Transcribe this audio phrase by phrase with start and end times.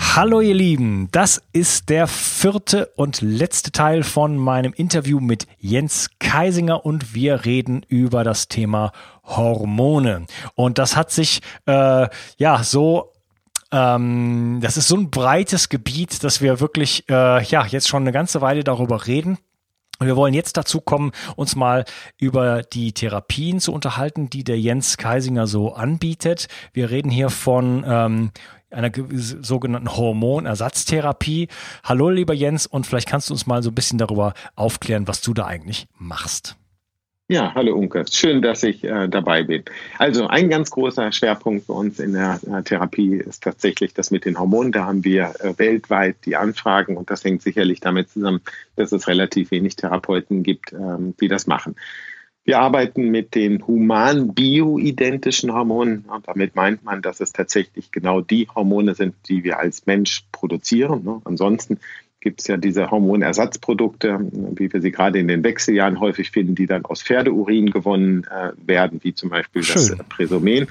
[0.00, 6.10] Hallo ihr Lieben, das ist der vierte und letzte Teil von meinem Interview mit Jens
[6.20, 8.92] Keisinger und wir reden über das Thema
[9.24, 10.26] Hormone.
[10.54, 13.12] Und das hat sich äh, ja so
[13.72, 18.12] ähm, das ist so ein breites Gebiet, dass wir wirklich äh, ja jetzt schon eine
[18.12, 19.36] ganze Weile darüber reden.
[20.00, 21.84] Wir wollen jetzt dazu kommen, uns mal
[22.18, 26.46] über die Therapien zu unterhalten, die der Jens Keisinger so anbietet.
[26.72, 28.30] Wir reden hier von ähm,
[28.70, 31.48] einer sogenannten Hormonersatztherapie.
[31.84, 35.20] Hallo, lieber Jens, und vielleicht kannst du uns mal so ein bisschen darüber aufklären, was
[35.20, 36.56] du da eigentlich machst.
[37.30, 38.06] Ja, hallo Unke.
[38.10, 39.62] Schön, dass ich äh, dabei bin.
[39.98, 44.24] Also ein ganz großer Schwerpunkt für uns in der äh, Therapie ist tatsächlich das mit
[44.24, 44.72] den Hormonen.
[44.72, 48.40] Da haben wir äh, weltweit die Anfragen und das hängt sicherlich damit zusammen,
[48.76, 51.76] dass es relativ wenig Therapeuten gibt, ähm, die das machen.
[52.48, 56.06] Wir arbeiten mit den human bioidentischen Hormonen.
[56.08, 60.24] Und damit meint man, dass es tatsächlich genau die Hormone sind, die wir als Mensch
[60.32, 61.04] produzieren.
[61.04, 61.20] Ne?
[61.24, 61.78] Ansonsten
[62.20, 66.64] gibt es ja diese Hormonersatzprodukte, wie wir sie gerade in den Wechseljahren häufig finden, die
[66.64, 69.74] dann aus Pferdeurin gewonnen äh, werden, wie zum Beispiel Schön.
[69.98, 70.68] das Presomen.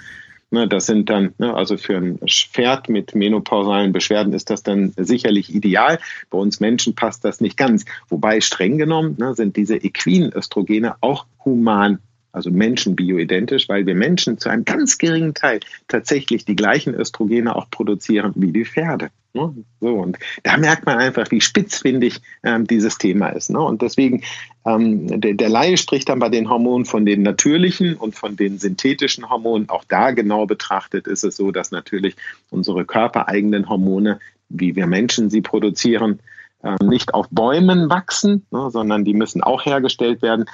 [0.49, 4.93] Ne, das sind dann, ne, also für ein Pferd mit menopausalen Beschwerden ist das dann
[4.95, 5.99] sicherlich ideal.
[6.29, 7.83] Bei uns Menschen passt das nicht ganz.
[8.07, 11.99] Wobei streng genommen ne, sind diese equinen Östrogene auch human
[12.31, 17.55] also Menschen bioidentisch, weil wir Menschen zu einem ganz geringen Teil tatsächlich die gleichen Östrogene
[17.55, 19.09] auch produzieren wie die Pferde.
[19.33, 19.53] Ne?
[19.79, 23.49] So, und da merkt man einfach, wie spitzfindig ähm, dieses Thema ist.
[23.49, 23.59] Ne?
[23.59, 24.23] Und deswegen,
[24.65, 28.57] ähm, der, der Laie spricht dann bei den Hormonen von den natürlichen und von den
[28.57, 29.69] synthetischen Hormonen.
[29.69, 32.15] Auch da genau betrachtet ist es so, dass natürlich
[32.49, 36.19] unsere körpereigenen Hormone, wie wir Menschen sie produzieren,
[36.63, 40.45] äh, nicht auf Bäumen wachsen, ne, sondern die müssen auch hergestellt werden.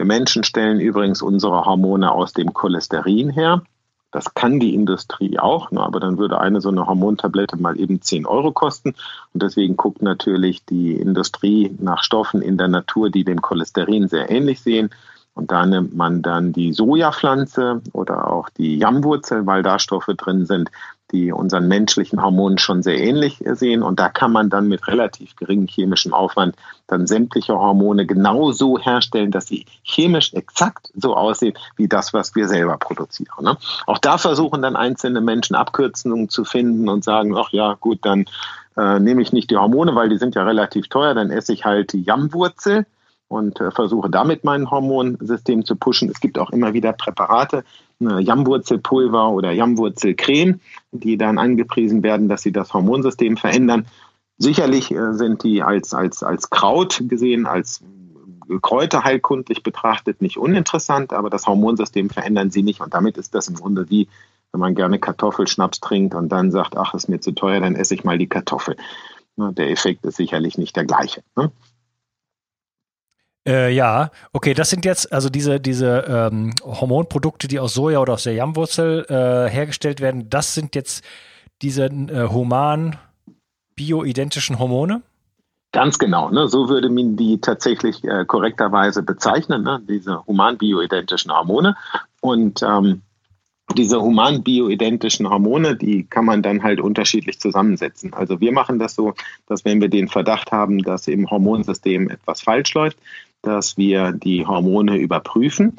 [0.00, 3.60] Wir Menschen stellen übrigens unsere Hormone aus dem Cholesterin her.
[4.12, 8.24] Das kann die Industrie auch, aber dann würde eine so eine Hormontablette mal eben 10
[8.24, 8.94] Euro kosten.
[9.34, 14.30] Und deswegen guckt natürlich die Industrie nach Stoffen in der Natur, die dem Cholesterin sehr
[14.30, 14.88] ähnlich sehen.
[15.34, 20.46] Und da nimmt man dann die Sojapflanze oder auch die Jammwurzel, weil da Stoffe drin
[20.46, 20.70] sind,
[21.12, 23.82] die unseren menschlichen Hormonen schon sehr ähnlich sehen.
[23.82, 26.56] Und da kann man dann mit relativ geringem chemischem Aufwand
[26.86, 32.48] dann sämtliche Hormone genauso herstellen, dass sie chemisch exakt so aussehen wie das, was wir
[32.48, 33.44] selber produzieren.
[33.44, 33.56] Ne?
[33.86, 38.26] Auch da versuchen dann einzelne Menschen Abkürzungen zu finden und sagen, ach ja, gut, dann
[38.76, 41.64] äh, nehme ich nicht die Hormone, weil die sind ja relativ teuer, dann esse ich
[41.64, 42.86] halt die Jammwurzel
[43.28, 46.10] und äh, versuche damit mein Hormonsystem zu pushen.
[46.10, 47.64] Es gibt auch immer wieder Präparate,
[48.00, 50.60] Jammwurzelpulver oder Jammwurzelcreme,
[50.92, 53.86] die dann angepriesen werden, dass sie das Hormonsystem verändern.
[54.38, 57.82] Sicherlich äh, sind die als, als, als Kraut gesehen, als
[58.62, 62.80] Kräuterheilkundlich betrachtet nicht uninteressant, aber das Hormonsystem verändern sie nicht.
[62.80, 64.08] Und damit ist das im Grunde wie,
[64.50, 67.94] wenn man gerne Kartoffelschnaps trinkt und dann sagt, ach, ist mir zu teuer, dann esse
[67.94, 68.76] ich mal die Kartoffel.
[69.36, 71.22] Der Effekt ist sicherlich nicht der gleiche.
[73.50, 78.12] Äh, ja, okay, das sind jetzt also diese, diese ähm, Hormonprodukte, die aus Soja oder
[78.12, 81.04] aus der Jammwurzel äh, hergestellt werden, das sind jetzt
[81.60, 82.96] diese äh, human
[83.74, 85.02] bioidentischen Hormone?
[85.72, 86.46] Ganz genau, ne?
[86.46, 89.82] so würde man die tatsächlich äh, korrekterweise bezeichnen, ne?
[89.88, 91.76] diese human bioidentischen Hormone.
[92.20, 93.02] Und ähm,
[93.76, 98.14] diese human bioidentischen Hormone, die kann man dann halt unterschiedlich zusammensetzen.
[98.14, 99.14] Also wir machen das so,
[99.46, 102.98] dass wenn wir den Verdacht haben, dass im Hormonsystem etwas falsch läuft,
[103.42, 105.76] dass wir die Hormone überprüfen.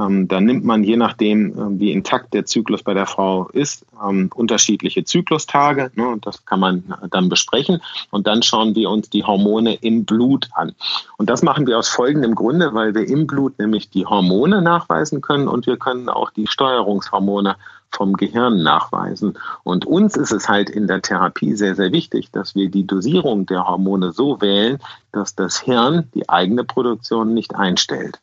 [0.00, 3.84] Ähm, da nimmt man, je nachdem, äh, wie intakt der Zyklus bei der Frau ist,
[4.02, 5.90] ähm, unterschiedliche Zyklustage.
[5.94, 7.82] Ne, und das kann man dann besprechen.
[8.10, 10.72] Und dann schauen wir uns die Hormone im Blut an.
[11.18, 15.20] Und das machen wir aus folgendem Grunde, weil wir im Blut nämlich die Hormone nachweisen
[15.20, 17.56] können und wir können auch die Steuerungshormone
[17.90, 19.36] vom Gehirn nachweisen.
[19.64, 23.46] Und uns ist es halt in der Therapie sehr, sehr wichtig, dass wir die Dosierung
[23.46, 24.78] der Hormone so wählen,
[25.12, 28.20] dass das Hirn die eigene Produktion nicht einstellt.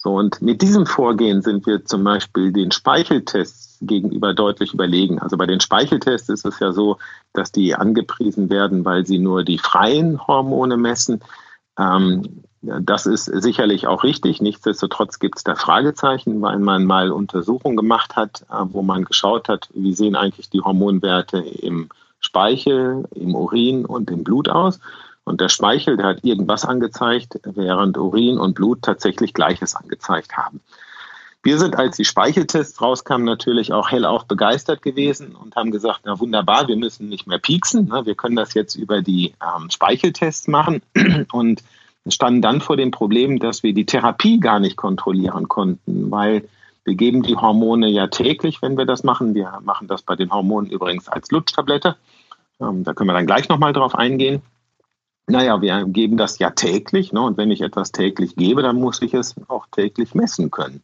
[0.00, 5.18] So, und mit diesem Vorgehen sind wir zum Beispiel den Speicheltests gegenüber deutlich überlegen.
[5.18, 6.98] Also bei den Speicheltests ist es ja so,
[7.32, 11.20] dass die angepriesen werden, weil sie nur die freien Hormone messen.
[11.76, 14.40] Ähm, das ist sicherlich auch richtig.
[14.40, 19.48] Nichtsdestotrotz gibt es da Fragezeichen, weil man mal Untersuchungen gemacht hat, äh, wo man geschaut
[19.48, 21.88] hat, wie sehen eigentlich die Hormonwerte im
[22.20, 24.78] Speichel, im Urin und im Blut aus.
[25.28, 30.60] Und der Speichel, der hat irgendwas angezeigt, während Urin und Blut tatsächlich Gleiches angezeigt haben.
[31.42, 36.18] Wir sind, als die Speicheltests rauskamen, natürlich auch hellauf begeistert gewesen und haben gesagt, na
[36.18, 37.88] wunderbar, wir müssen nicht mehr pieksen.
[37.88, 38.06] Ne?
[38.06, 40.82] Wir können das jetzt über die ähm, Speicheltests machen
[41.32, 41.62] und
[42.08, 46.48] standen dann vor dem Problem, dass wir die Therapie gar nicht kontrollieren konnten, weil
[46.84, 49.34] wir geben die Hormone ja täglich, wenn wir das machen.
[49.34, 51.96] Wir machen das bei den Hormonen übrigens als Lutschtablette.
[52.60, 54.42] Ähm, da können wir dann gleich nochmal drauf eingehen.
[55.28, 57.12] Naja, wir geben das ja täglich.
[57.12, 57.20] Ne?
[57.20, 60.82] Und wenn ich etwas täglich gebe, dann muss ich es auch täglich messen können.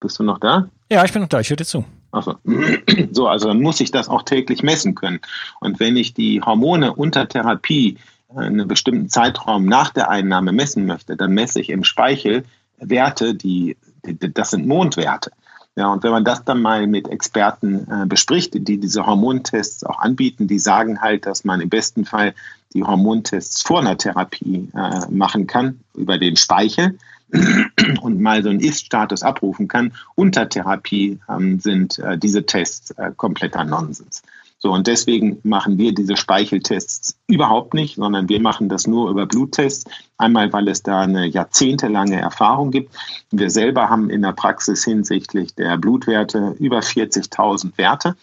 [0.00, 0.68] Bist du noch da?
[0.90, 1.40] Ja, ich bin noch da.
[1.40, 1.84] Ich höre dir zu.
[2.10, 2.36] Achso.
[3.12, 5.20] So, also dann muss ich das auch täglich messen können.
[5.60, 7.98] Und wenn ich die Hormone unter Therapie
[8.34, 12.44] einen bestimmten Zeitraum nach der Einnahme messen möchte, dann messe ich im Speichel
[12.78, 15.30] Werte, die, die das sind Mondwerte.
[15.74, 20.00] Ja, und wenn man das dann mal mit Experten äh, bespricht, die diese Hormontests auch
[20.00, 22.34] anbieten, die sagen halt, dass man im besten Fall
[22.74, 26.98] die Hormontests vor einer Therapie äh, machen kann über den Speichel
[28.02, 29.94] und mal so einen Ist-Status abrufen kann.
[30.14, 34.22] Unter Therapie ähm, sind äh, diese Tests äh, kompletter Nonsens.
[34.62, 39.26] So, und deswegen machen wir diese Speicheltests überhaupt nicht, sondern wir machen das nur über
[39.26, 39.90] Bluttests.
[40.18, 42.94] Einmal, weil es da eine jahrzehntelange Erfahrung gibt.
[43.32, 48.14] Wir selber haben in der Praxis hinsichtlich der Blutwerte über 40.000 Werte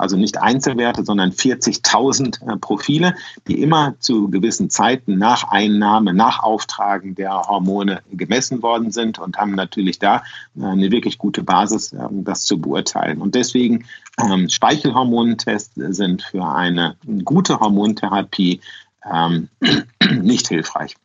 [0.00, 3.14] also nicht Einzelwerte, sondern 40.000 äh, Profile,
[3.46, 9.36] die immer zu gewissen Zeiten nach Einnahme, nach Auftragen der Hormone gemessen worden sind und
[9.36, 10.22] haben natürlich da
[10.58, 13.20] äh, eine wirklich gute Basis, äh, das zu beurteilen.
[13.20, 13.84] Und deswegen
[14.18, 18.60] ähm, Speichelhormontests sind für eine gute Hormontherapie
[19.10, 19.48] ähm,
[20.22, 20.96] nicht hilfreich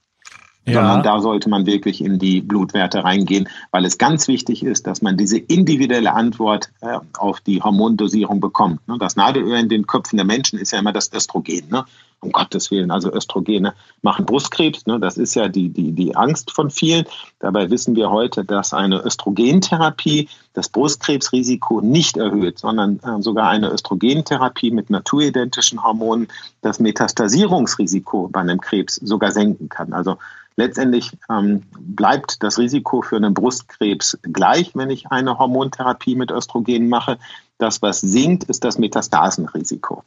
[0.66, 0.74] ja.
[0.74, 5.02] sondern da sollte man wirklich in die Blutwerte reingehen, weil es ganz wichtig ist, dass
[5.02, 8.88] man diese individuelle Antwort äh, auf die Hormondosierung bekommt.
[8.88, 8.98] Ne?
[9.00, 11.70] Das Nadelöhr in den Köpfen der Menschen ist ja immer das Östrogen.
[11.70, 11.86] Ne?
[12.22, 14.86] Um Gottes Willen, also Östrogene machen Brustkrebs.
[14.88, 15.00] Ne?
[15.00, 17.06] Das ist ja die, die, die Angst von vielen.
[17.40, 23.70] Dabei wissen wir heute, dass eine Östrogentherapie das Brustkrebsrisiko nicht erhöht, sondern äh, sogar eine
[23.72, 26.28] Östrogentherapie mit naturidentischen Hormonen
[26.62, 29.94] das Metastasierungsrisiko bei einem Krebs sogar senken kann.
[29.94, 30.18] Also
[30.58, 36.88] Letztendlich ähm, bleibt das Risiko für einen Brustkrebs gleich, wenn ich eine Hormontherapie mit Östrogen
[36.88, 37.18] mache.
[37.58, 40.04] Das, was sinkt, ist das Metastasenrisiko.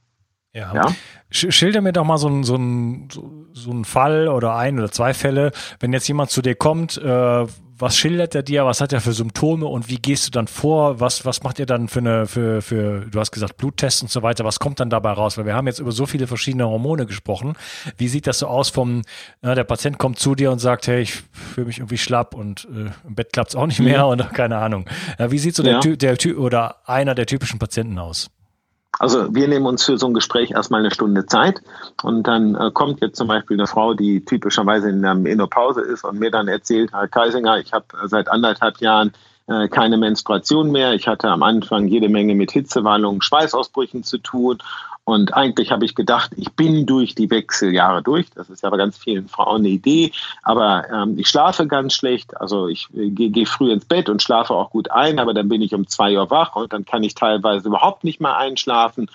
[0.58, 0.74] Ja.
[0.74, 0.94] ja.
[1.30, 2.56] Schilder mir doch mal so einen so
[3.52, 7.46] so ein Fall oder ein oder zwei Fälle, wenn jetzt jemand zu dir kommt, äh,
[7.80, 10.98] was schildert er dir, was hat er für Symptome und wie gehst du dann vor?
[10.98, 14.22] Was, was macht ihr dann für eine, für, für, du hast gesagt, Bluttests und so
[14.22, 15.38] weiter, was kommt dann dabei raus?
[15.38, 17.54] Weil wir haben jetzt über so viele verschiedene Hormone gesprochen.
[17.96, 19.02] Wie sieht das so aus vom,
[19.42, 22.66] na, der Patient kommt zu dir und sagt, hey, ich fühle mich irgendwie schlapp und
[22.74, 24.10] äh, im Bett klappt es auch nicht mehr mhm.
[24.10, 24.86] und keine Ahnung.
[25.18, 25.78] Ja, wie sieht so ja.
[25.78, 28.28] der, der Typ oder einer der typischen Patienten aus?
[28.98, 31.62] Also wir nehmen uns für so ein Gespräch erstmal eine Stunde Zeit
[32.02, 36.04] und dann äh, kommt jetzt zum Beispiel eine Frau, die typischerweise in der Menopause ist
[36.04, 39.12] und mir dann erzählt, Herr Kaisinger, ich habe seit anderthalb Jahren
[39.46, 40.92] äh, keine Menstruation mehr.
[40.92, 44.58] Ich hatte am Anfang jede Menge mit Hitzewallungen, Schweißausbrüchen zu tun
[45.08, 48.26] und eigentlich habe ich gedacht, ich bin durch die Wechseljahre durch.
[48.34, 50.12] Das ist ja bei ganz vielen Frauen eine Idee.
[50.42, 52.38] Aber ähm, ich schlafe ganz schlecht.
[52.38, 55.48] Also ich äh, gehe geh früh ins Bett und schlafe auch gut ein, aber dann
[55.48, 59.08] bin ich um zwei Uhr wach und dann kann ich teilweise überhaupt nicht mehr einschlafen.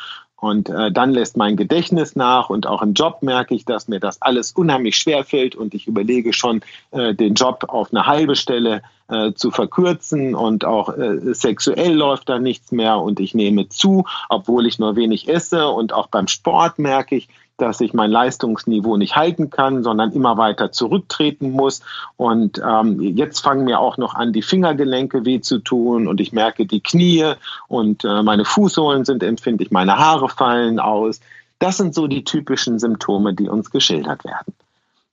[0.43, 4.01] Und äh, dann lässt mein Gedächtnis nach und auch im Job merke ich, dass mir
[4.01, 6.59] das alles unheimlich schwer fällt und ich überlege schon,
[6.91, 12.27] äh, den Job auf eine halbe Stelle äh, zu verkürzen und auch äh, sexuell läuft
[12.27, 16.27] da nichts mehr und ich nehme zu, obwohl ich nur wenig esse und auch beim
[16.27, 17.29] Sport merke ich,
[17.63, 21.81] dass ich mein Leistungsniveau nicht halten kann, sondern immer weiter zurücktreten muss.
[22.17, 26.33] Und ähm, jetzt fangen mir auch noch an, die Fingergelenke weh zu tun und ich
[26.33, 27.33] merke die Knie
[27.69, 31.21] und äh, meine Fußsohlen sind empfindlich, meine Haare fallen aus.
[31.59, 34.53] Das sind so die typischen Symptome, die uns geschildert werden.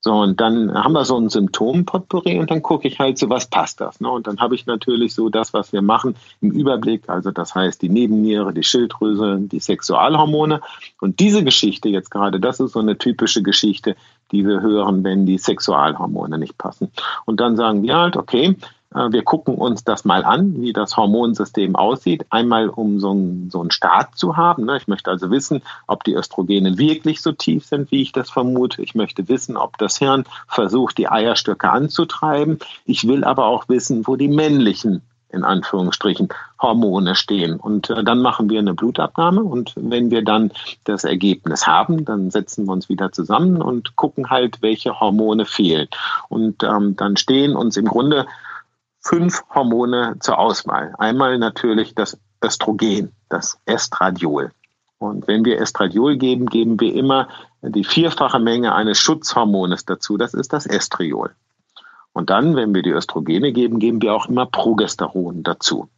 [0.02, 3.46] So, und dann haben wir so ein Symptompotpourri und dann gucke ich halt so, was
[3.46, 4.00] passt das.
[4.00, 4.10] Ne?
[4.10, 7.08] Und dann habe ich natürlich so das, was wir machen, im Überblick.
[7.08, 10.62] Also das heißt die Nebenniere, die Schilddrüse, die Sexualhormone.
[11.00, 13.94] Und diese Geschichte jetzt gerade, das ist so eine typische Geschichte,
[14.32, 16.90] die wir hören, wenn die Sexualhormone nicht passen.
[17.26, 18.56] Und dann sagen wir halt, okay,
[18.92, 22.26] wir gucken uns das mal an, wie das Hormonsystem aussieht.
[22.30, 24.64] Einmal, um so einen, so einen Start zu haben.
[24.64, 24.76] Ne?
[24.78, 28.82] Ich möchte also wissen, ob die Östrogene wirklich so tief sind, wie ich das vermute.
[28.82, 32.58] Ich möchte wissen, ob das Hirn versucht, die Eierstöcke anzutreiben.
[32.84, 36.28] Ich will aber auch wissen, wo die männlichen in Anführungsstrichen
[36.60, 37.60] Hormone stehen.
[37.60, 40.50] Und äh, dann machen wir eine Blutabnahme und wenn wir dann
[40.82, 45.86] das Ergebnis haben, dann setzen wir uns wieder zusammen und gucken halt, welche Hormone fehlen.
[46.28, 48.26] Und ähm, dann stehen uns im Grunde
[49.00, 50.94] fünf Hormone zur Auswahl.
[50.98, 54.52] Einmal natürlich das Östrogen, das Estradiol.
[54.98, 57.28] Und wenn wir Estradiol geben, geben wir immer
[57.62, 60.18] die vierfache Menge eines Schutzhormones dazu.
[60.18, 61.30] Das ist das Estriol.
[62.12, 65.88] Und dann, wenn wir die Östrogene geben, geben wir auch immer Progesteron dazu.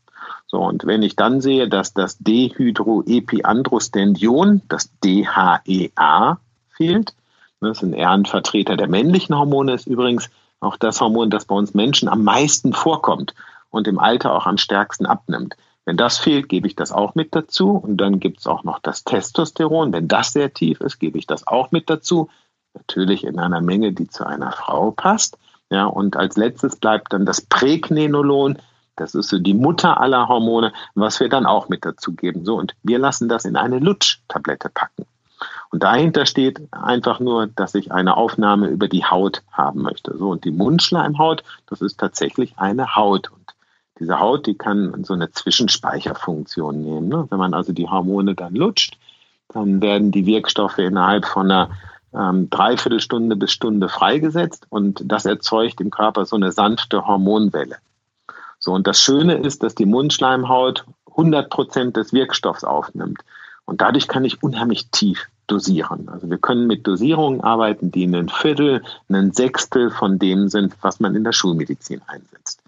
[0.47, 6.39] So, und wenn ich dann sehe, dass das Dehydroepiandrostendion, das DHEA,
[6.77, 7.15] fehlt,
[7.61, 10.31] das ist ein Ehrenvertreter der männlichen Hormone, ist übrigens
[10.63, 13.35] auch das Hormon, das bei uns Menschen am meisten vorkommt
[13.71, 15.57] und im Alter auch am stärksten abnimmt.
[15.85, 17.73] Wenn das fehlt, gebe ich das auch mit dazu.
[17.73, 19.93] Und dann gibt es auch noch das Testosteron.
[19.93, 22.29] Wenn das sehr tief ist, gebe ich das auch mit dazu.
[22.75, 25.39] Natürlich in einer Menge, die zu einer Frau passt.
[25.71, 28.59] Ja, und als letztes bleibt dann das Prägnenolon.
[28.95, 32.45] Das ist so die Mutter aller Hormone, was wir dann auch mit dazu geben.
[32.45, 35.07] So, und wir lassen das in eine Lutschtablette packen.
[35.73, 40.17] Und dahinter steht einfach nur, dass ich eine Aufnahme über die Haut haben möchte.
[40.19, 43.33] So, und die Mundschleimhaut, das ist tatsächlich eine Haut.
[43.33, 43.55] Und
[43.99, 47.09] diese Haut, die kann so eine Zwischenspeicherfunktion nehmen.
[47.09, 47.27] Ne?
[47.31, 48.99] Wenn man also die Hormone dann lutscht,
[49.49, 51.71] dann werden die Wirkstoffe innerhalb von einer
[52.15, 57.77] ähm, Dreiviertelstunde bis Stunde freigesetzt und das erzeugt im Körper so eine sanfte Hormonwelle.
[58.59, 63.23] So, und das Schöne ist, dass die Mundschleimhaut 100 Prozent des Wirkstoffs aufnimmt.
[63.65, 66.09] Und dadurch kann ich unheimlich tief dosieren.
[66.09, 71.01] Also wir können mit Dosierungen arbeiten, die ein Viertel, ein Sechstel von dem sind, was
[71.01, 72.63] man in der Schulmedizin einsetzt.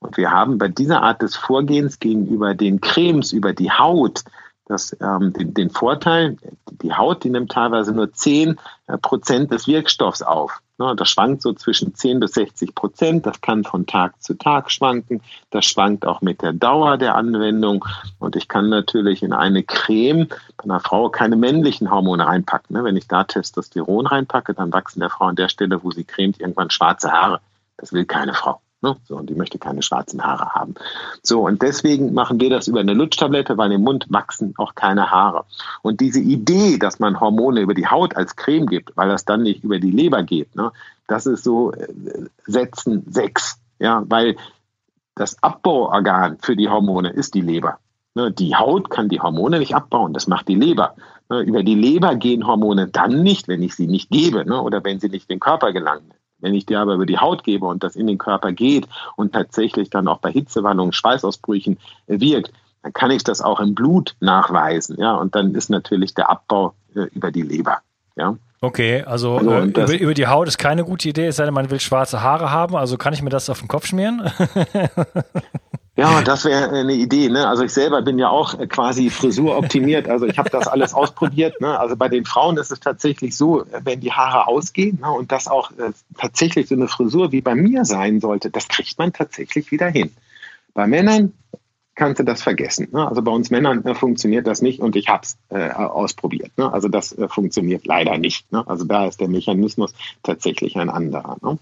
[0.00, 4.24] Und wir haben bei dieser Art des Vorgehens gegenüber den Cremes über die Haut
[4.68, 6.36] das, ähm, den, den Vorteil,
[6.82, 10.60] die Haut, die nimmt teilweise nur 10 äh, Prozent des Wirkstoffs auf.
[10.76, 13.26] Ne, das schwankt so zwischen 10 bis 60 Prozent.
[13.26, 15.22] Das kann von Tag zu Tag schwanken.
[15.50, 17.84] Das schwankt auch mit der Dauer der Anwendung.
[18.20, 22.76] Und ich kann natürlich in eine Creme bei einer Frau keine männlichen Hormone reinpacken.
[22.76, 26.04] Ne, wenn ich da Testosteron reinpacke, dann wachsen der Frau an der Stelle, wo sie
[26.04, 27.40] cremt, irgendwann schwarze Haare.
[27.78, 28.60] Das will keine Frau.
[28.80, 28.96] Ne?
[29.04, 30.74] So, und die möchte keine schwarzen Haare haben.
[31.22, 35.10] So, und deswegen machen wir das über eine Lutschtablette, weil im Mund wachsen auch keine
[35.10, 35.44] Haare.
[35.82, 39.42] Und diese Idee, dass man Hormone über die Haut als Creme gibt, weil das dann
[39.42, 40.70] nicht über die Leber geht, ne?
[41.08, 41.88] das ist so äh,
[42.46, 43.58] Sätzen sechs.
[43.80, 44.36] Ja, weil
[45.14, 47.78] das Abbauorgan für die Hormone ist die Leber.
[48.14, 48.30] Ne?
[48.30, 50.94] Die Haut kann die Hormone nicht abbauen, das macht die Leber.
[51.28, 51.40] Ne?
[51.40, 54.62] Über die Leber gehen Hormone dann nicht, wenn ich sie nicht gebe ne?
[54.62, 56.12] oder wenn sie nicht in den Körper gelangen.
[56.40, 59.32] Wenn ich dir aber über die Haut gebe und das in den Körper geht und
[59.32, 62.52] tatsächlich dann auch bei Hitzewallungen, Schweißausbrüchen wirkt,
[62.82, 64.96] dann kann ich das auch im Blut nachweisen.
[64.98, 67.78] Ja, und dann ist natürlich der Abbau äh, über die Leber.
[68.16, 68.36] Ja.
[68.60, 71.54] Okay, also, also äh, über, über, die Haut ist keine gute Idee, es sei denn,
[71.54, 72.76] man will schwarze Haare haben.
[72.76, 74.30] Also kann ich mir das auf den Kopf schmieren?
[75.98, 77.28] Ja, das wäre eine Idee.
[77.28, 77.48] Ne?
[77.48, 80.08] Also ich selber bin ja auch quasi frisuroptimiert.
[80.08, 81.60] Also ich habe das alles ausprobiert.
[81.60, 81.76] Ne?
[81.76, 85.10] Also bei den Frauen ist es tatsächlich so, wenn die Haare ausgehen ne?
[85.10, 88.96] und das auch äh, tatsächlich so eine Frisur wie bei mir sein sollte, das kriegt
[88.96, 90.12] man tatsächlich wieder hin.
[90.72, 91.32] Bei Männern
[91.98, 92.88] kannst du das vergessen.
[92.92, 93.06] Ne?
[93.06, 96.52] Also bei uns Männern äh, funktioniert das nicht und ich habe es äh, ausprobiert.
[96.56, 96.72] Ne?
[96.72, 98.50] Also das äh, funktioniert leider nicht.
[98.52, 98.66] Ne?
[98.66, 101.36] Also da ist der Mechanismus tatsächlich ein anderer.
[101.42, 101.58] Ne?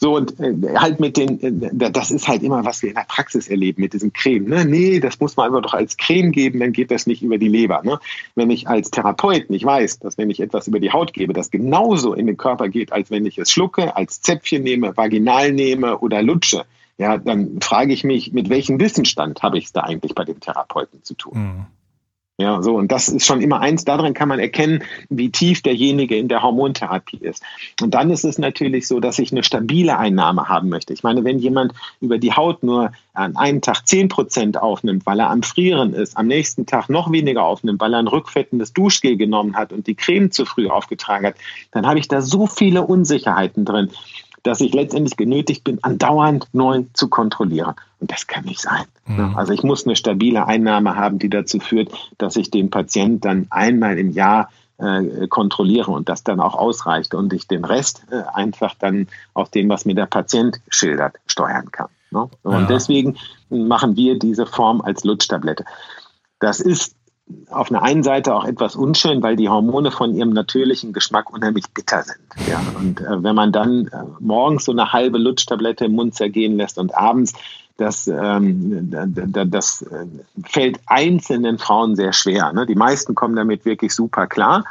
[0.00, 3.06] So und äh, halt mit den, äh, das ist halt immer, was wir in der
[3.08, 4.48] Praxis erleben mit diesem Creme.
[4.48, 4.64] Ne?
[4.64, 7.48] Nee, das muss man einfach doch als Creme geben, dann geht das nicht über die
[7.48, 7.80] Leber.
[7.84, 8.00] Ne?
[8.34, 11.52] Wenn ich als Therapeut nicht weiß, dass wenn ich etwas über die Haut gebe, das
[11.52, 15.98] genauso in den Körper geht, als wenn ich es schlucke, als Zäpfchen nehme, vaginal nehme
[15.98, 16.64] oder lutsche,
[17.00, 20.38] ja, dann frage ich mich, mit welchem Wissensstand habe ich es da eigentlich bei dem
[20.38, 21.32] Therapeuten zu tun?
[21.34, 21.66] Mhm.
[22.36, 26.16] Ja, so, und das ist schon immer eins, daran kann man erkennen, wie tief derjenige
[26.16, 27.42] in der Hormontherapie ist.
[27.80, 30.92] Und dann ist es natürlich so, dass ich eine stabile Einnahme haben möchte.
[30.92, 35.20] Ich meine, wenn jemand über die Haut nur an einem Tag 10 Prozent aufnimmt, weil
[35.20, 39.16] er am Frieren ist, am nächsten Tag noch weniger aufnimmt, weil er ein rückfettendes Duschgel
[39.16, 41.36] genommen hat und die Creme zu früh aufgetragen hat,
[41.72, 43.90] dann habe ich da so viele Unsicherheiten drin
[44.42, 47.74] dass ich letztendlich genötigt bin, andauernd neu zu kontrollieren.
[48.00, 48.84] Und das kann nicht sein.
[49.06, 49.36] Mhm.
[49.36, 53.46] Also ich muss eine stabile Einnahme haben, die dazu führt, dass ich den Patient dann
[53.50, 58.22] einmal im Jahr äh, kontrolliere und das dann auch ausreicht und ich den Rest äh,
[58.32, 61.88] einfach dann aus dem, was mir der Patient schildert, steuern kann.
[62.10, 62.28] Ne?
[62.42, 62.66] Und ja.
[62.66, 63.16] deswegen
[63.50, 65.64] machen wir diese Form als Lutschtablette.
[66.38, 66.96] Das ist
[67.50, 71.64] auf einer einen Seite auch etwas unschön, weil die Hormone von ihrem natürlichen Geschmack unheimlich
[71.72, 72.18] bitter sind.
[72.48, 76.56] Ja, und äh, wenn man dann äh, morgens so eine halbe Lutschtablette im Mund zergehen
[76.56, 77.32] lässt und abends,
[77.76, 80.06] das, ähm, das äh,
[80.44, 82.52] fällt einzelnen Frauen sehr schwer.
[82.52, 82.66] Ne?
[82.66, 84.64] Die meisten kommen damit wirklich super klar.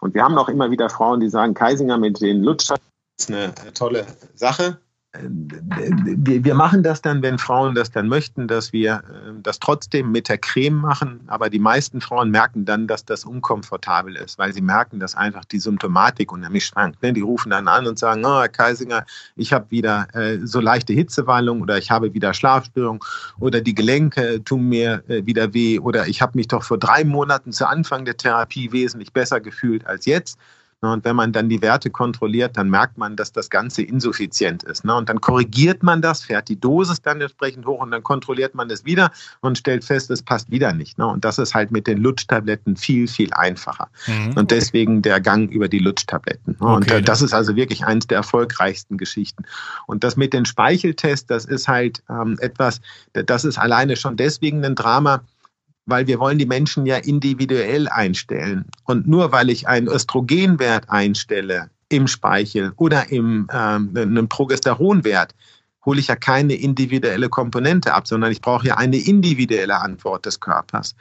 [0.00, 3.72] Und wir haben auch immer wieder Frauen, die sagen, Kaisinger mit den Lutschtabletten ist eine
[3.72, 4.78] tolle Sache
[5.12, 10.28] wir machen das dann, wenn Frauen das dann möchten, dass wir äh, das trotzdem mit
[10.28, 11.20] der Creme machen.
[11.26, 15.44] Aber die meisten Frauen merken dann, dass das unkomfortabel ist, weil sie merken, dass einfach
[15.44, 17.02] die Symptomatik unheimlich schwankt.
[17.02, 17.12] Ne?
[17.12, 20.92] Die rufen dann an und sagen, oh, Herr Kaisinger, ich habe wieder äh, so leichte
[20.92, 23.04] Hitzewallung oder ich habe wieder Schlafstörung
[23.40, 27.02] oder die Gelenke tun mir äh, wieder weh oder ich habe mich doch vor drei
[27.02, 30.38] Monaten zu Anfang der Therapie wesentlich besser gefühlt als jetzt.
[30.82, 34.62] Ne, und wenn man dann die Werte kontrolliert, dann merkt man, dass das Ganze insuffizient
[34.62, 34.84] ist.
[34.84, 38.54] Ne, und dann korrigiert man das, fährt die Dosis dann entsprechend hoch und dann kontrolliert
[38.54, 40.96] man es wieder und stellt fest, es passt wieder nicht.
[40.96, 43.88] Ne, und das ist halt mit den Lutschtabletten viel, viel einfacher.
[44.06, 44.32] Mhm.
[44.36, 46.54] Und deswegen der Gang über die Lutschtabletten.
[46.54, 49.44] Und okay, das ist also wirklich eines der erfolgreichsten Geschichten.
[49.86, 52.80] Und das mit den Speicheltests, das ist halt ähm, etwas,
[53.12, 55.20] das ist alleine schon deswegen ein Drama,
[55.86, 58.66] weil wir wollen die Menschen ja individuell einstellen.
[58.84, 65.34] Und nur weil ich einen Östrogenwert einstelle im Speichel oder im ähm, einem Progesteronwert,
[65.84, 70.38] hole ich ja keine individuelle Komponente ab, sondern ich brauche ja eine individuelle Antwort des
[70.40, 70.94] Körpers.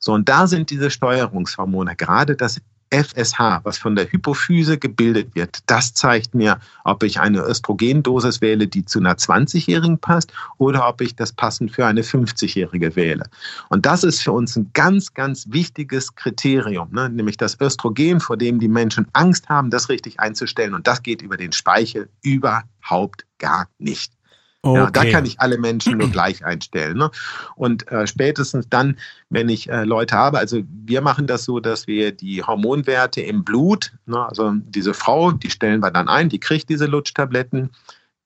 [0.00, 5.58] So, und da sind diese Steuerungshormone, gerade das FSH, was von der Hypophyse gebildet wird,
[5.66, 11.00] das zeigt mir, ob ich eine Östrogendosis wähle, die zu einer 20-Jährigen passt oder ob
[11.00, 13.24] ich das passend für eine 50-Jährige wähle.
[13.68, 17.08] Und das ist für uns ein ganz, ganz wichtiges Kriterium, ne?
[17.08, 20.74] nämlich das Östrogen, vor dem die Menschen Angst haben, das richtig einzustellen.
[20.74, 24.17] Und das geht über den Speichel überhaupt gar nicht.
[24.62, 24.76] Okay.
[24.76, 26.98] Ja, da kann ich alle Menschen nur gleich einstellen.
[26.98, 27.10] Ne?
[27.54, 28.98] Und äh, spätestens dann,
[29.30, 33.44] wenn ich äh, Leute habe, also wir machen das so, dass wir die Hormonwerte im
[33.44, 37.70] Blut, ne, also diese Frau, die stellen wir dann ein, die kriegt diese Lutschtabletten,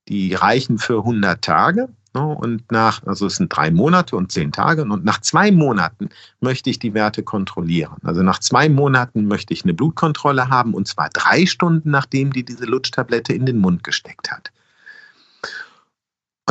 [0.08, 1.88] die reichen für 100 Tage.
[2.14, 4.82] Ne, und nach, also es sind drei Monate und zehn Tage.
[4.82, 6.08] Und nach zwei Monaten
[6.40, 7.96] möchte ich die Werte kontrollieren.
[8.04, 12.42] Also nach zwei Monaten möchte ich eine Blutkontrolle haben und zwar drei Stunden, nachdem die
[12.44, 14.50] diese Lutschtablette in den Mund gesteckt hat.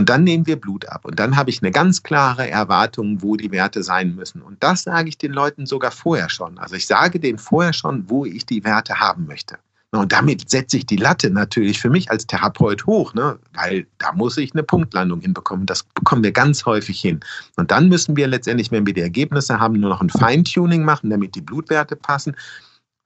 [0.02, 1.06] Und dann nehmen wir Blut ab.
[1.06, 4.42] Und dann habe ich eine ganz klare Erwartung, wo die Werte sein müssen.
[4.42, 6.58] Und das sage ich den Leuten sogar vorher schon.
[6.58, 9.60] Also ich sage denen vorher schon, wo ich die Werte haben möchte.
[9.92, 13.38] Und damit setze ich die Latte natürlich für mich als Therapeut hoch, ne?
[13.54, 15.68] weil da muss ich eine Punktlandung hinbekommen.
[15.68, 17.20] Das bekommen wir ganz häufig hin.
[17.58, 21.12] Und dann müssen wir letztendlich, wenn wir die Ergebnisse haben, nur noch ein Feintuning machen,
[21.12, 22.36] damit die Blutwerte passen.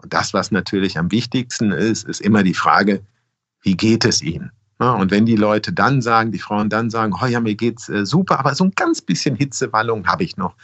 [0.02, 3.02] Und das, was natürlich am wichtigsten ist, ist immer die Frage,
[3.64, 4.50] wie geht es Ihnen?
[4.78, 8.06] Und wenn die Leute dann sagen, die Frauen dann sagen, oh ja, mir geht's äh,
[8.06, 10.56] super, aber so ein ganz bisschen Hitzewallung habe ich noch,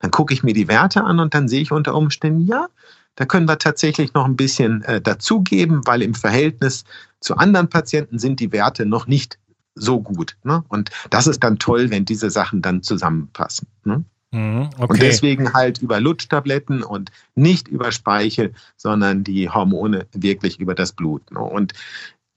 [0.00, 2.68] dann gucke ich mir die Werte an und dann sehe ich unter Umständen, ja,
[3.16, 6.84] da können wir tatsächlich noch ein bisschen äh, dazugeben, weil im Verhältnis
[7.20, 9.38] zu anderen Patienten sind die Werte noch nicht
[9.74, 10.36] so gut.
[10.42, 10.64] Ne?
[10.68, 13.68] Und das ist dann toll, wenn diese Sachen dann zusammenpassen.
[13.84, 14.04] Ne?
[14.32, 14.86] Mhm, okay.
[14.88, 20.92] Und deswegen halt über Lutschtabletten und nicht über Speichel, sondern die Hormone wirklich über das
[20.92, 21.30] Blut.
[21.30, 21.40] Ne?
[21.40, 21.72] Und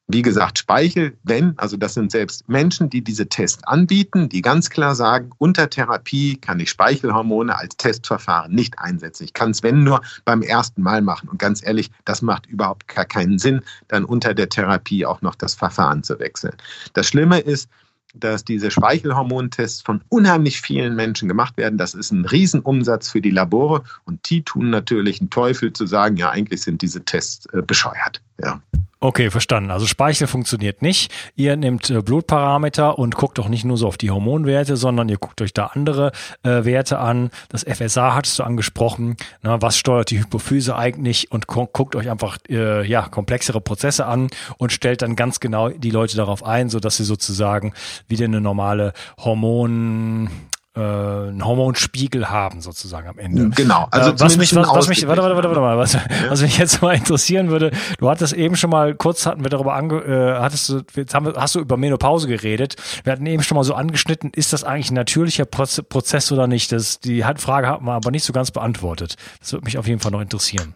[0.10, 4.70] wie gesagt, Speichel, wenn, also das sind selbst Menschen, die diese Tests anbieten, die ganz
[4.70, 9.26] klar sagen, unter Therapie kann ich Speichelhormone als Testverfahren nicht einsetzen.
[9.26, 11.28] Ich kann es, wenn nur, beim ersten Mal machen.
[11.28, 15.36] Und ganz ehrlich, das macht überhaupt gar keinen Sinn, dann unter der Therapie auch noch
[15.36, 16.56] das Verfahren zu wechseln.
[16.94, 17.70] Das Schlimme ist,
[18.14, 21.78] dass diese Speichelhormontests von unheimlich vielen Menschen gemacht werden.
[21.78, 26.16] Das ist ein Riesenumsatz für die Labore und die tun natürlich einen Teufel zu sagen,
[26.16, 28.22] ja, eigentlich sind diese Tests äh, bescheuert.
[28.40, 28.62] Ja.
[29.00, 29.70] Okay, verstanden.
[29.70, 31.14] Also Speichel funktioniert nicht.
[31.36, 35.18] Ihr nehmt äh, Blutparameter und guckt auch nicht nur so auf die Hormonwerte, sondern ihr
[35.18, 37.30] guckt euch da andere äh, Werte an.
[37.50, 39.16] Das FSA hattest du angesprochen.
[39.44, 41.32] Na, was steuert die Hypophyse eigentlich?
[41.32, 45.92] Und guckt euch einfach äh, ja komplexere Prozesse an und stellt dann ganz genau die
[45.92, 47.74] Leute darauf ein, so dass sie sozusagen
[48.08, 50.30] wieder eine normale Hormon
[50.78, 53.50] äh, einen Hormonspiegel haben sozusagen am Ende.
[53.50, 53.88] Genau.
[53.92, 56.02] Also äh, was mich, was, was mich, warte, warte, warte, warte mal, was, ja.
[56.30, 59.74] was mich jetzt mal interessieren würde, du hattest eben schon mal, kurz hatten wir darüber
[59.74, 62.76] ange, äh, hattest du, jetzt haben, hast du über Menopause geredet.
[63.04, 66.72] Wir hatten eben schon mal so angeschnitten, ist das eigentlich ein natürlicher Prozess oder nicht?
[66.72, 69.16] Das, die Frage hat man aber nicht so ganz beantwortet.
[69.40, 70.76] Das würde mich auf jeden Fall noch interessieren.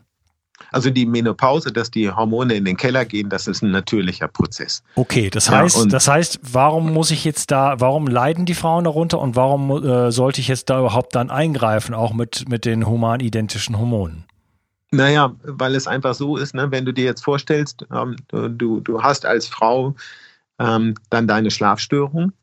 [0.72, 4.84] Also die Menopause, dass die Hormone in den Keller gehen, das ist ein natürlicher Prozess.
[4.96, 8.84] Okay, das heißt, ja, das heißt, warum muss ich jetzt da, warum leiden die Frauen
[8.84, 12.86] darunter und warum äh, sollte ich jetzt da überhaupt dann eingreifen, auch mit, mit den
[12.86, 14.26] humanidentischen Hormonen?
[14.92, 19.02] Naja, weil es einfach so ist, ne, wenn du dir jetzt vorstellst, ähm, du, du
[19.02, 19.96] hast als Frau
[20.60, 22.34] ähm, dann deine Schlafstörung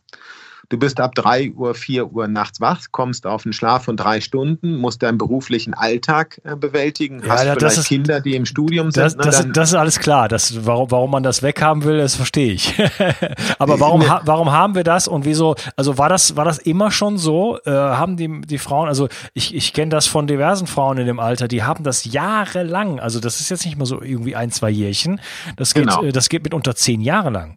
[0.71, 4.21] Du bist ab 3 Uhr, 4 Uhr nachts wach, kommst auf einen Schlaf von drei
[4.21, 8.45] Stunden, musst deinen beruflichen Alltag äh, bewältigen, ja, hast ja, vielleicht ist, Kinder, die im
[8.45, 9.03] Studium sind.
[9.03, 10.29] Das, ne, das, das, ist alles klar.
[10.29, 12.75] Das, warum, warum man das weghaben will, das verstehe ich.
[13.59, 15.55] Aber warum, ha, warum haben wir das und wieso?
[15.77, 17.59] Also war das, war das immer schon so?
[17.65, 21.19] Äh, haben die, die Frauen, also ich, ich kenne das von diversen Frauen in dem
[21.19, 23.01] Alter, die haben das jahrelang.
[23.01, 25.19] Also das ist jetzt nicht mal so irgendwie ein, zwei Jährchen.
[25.57, 26.03] Das geht, genau.
[26.03, 27.57] Äh, das geht mitunter zehn Jahre lang.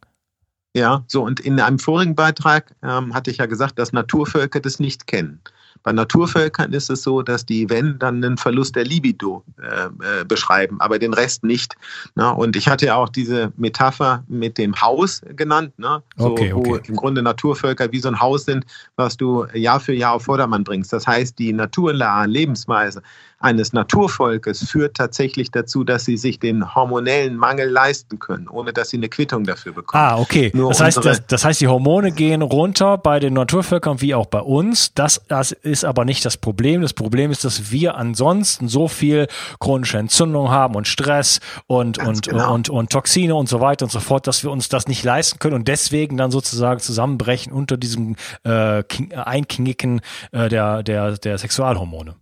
[0.73, 4.79] Ja, so und in einem vorigen Beitrag ähm, hatte ich ja gesagt, dass Naturvölker das
[4.79, 5.41] nicht kennen.
[5.83, 10.25] Bei Naturvölkern ist es so, dass die, wenn, dann einen Verlust der Libido äh, äh,
[10.25, 11.75] beschreiben, aber den Rest nicht.
[12.15, 12.31] Ne?
[12.31, 16.03] Und ich hatte ja auch diese Metapher mit dem Haus genannt, ne?
[16.17, 16.69] so, okay, okay.
[16.69, 20.23] wo im Grunde Naturvölker wie so ein Haus sind, was du Jahr für Jahr auf
[20.23, 20.93] Vordermann bringst.
[20.93, 23.01] Das heißt, die naturnahe Lebensweise
[23.41, 28.89] eines Naturvolkes führt tatsächlich dazu, dass sie sich den hormonellen Mangel leisten können, ohne dass
[28.89, 30.03] sie eine Quittung dafür bekommen.
[30.03, 30.51] Ah, okay.
[30.53, 34.39] das heißt, das, das, heißt, die Hormone gehen runter bei den Naturvölkern wie auch bei
[34.39, 34.93] uns.
[34.93, 36.81] Das, das ist aber nicht das Problem.
[36.81, 39.27] Das Problem ist, dass wir ansonsten so viel
[39.59, 42.53] chronische Entzündung haben und Stress und, und, genau.
[42.53, 45.03] und, und, und Toxine und so weiter und so fort, dass wir uns das nicht
[45.03, 48.83] leisten können und deswegen dann sozusagen zusammenbrechen unter diesem äh,
[49.15, 50.01] Einknicken
[50.31, 52.15] äh, der, der, der Sexualhormone.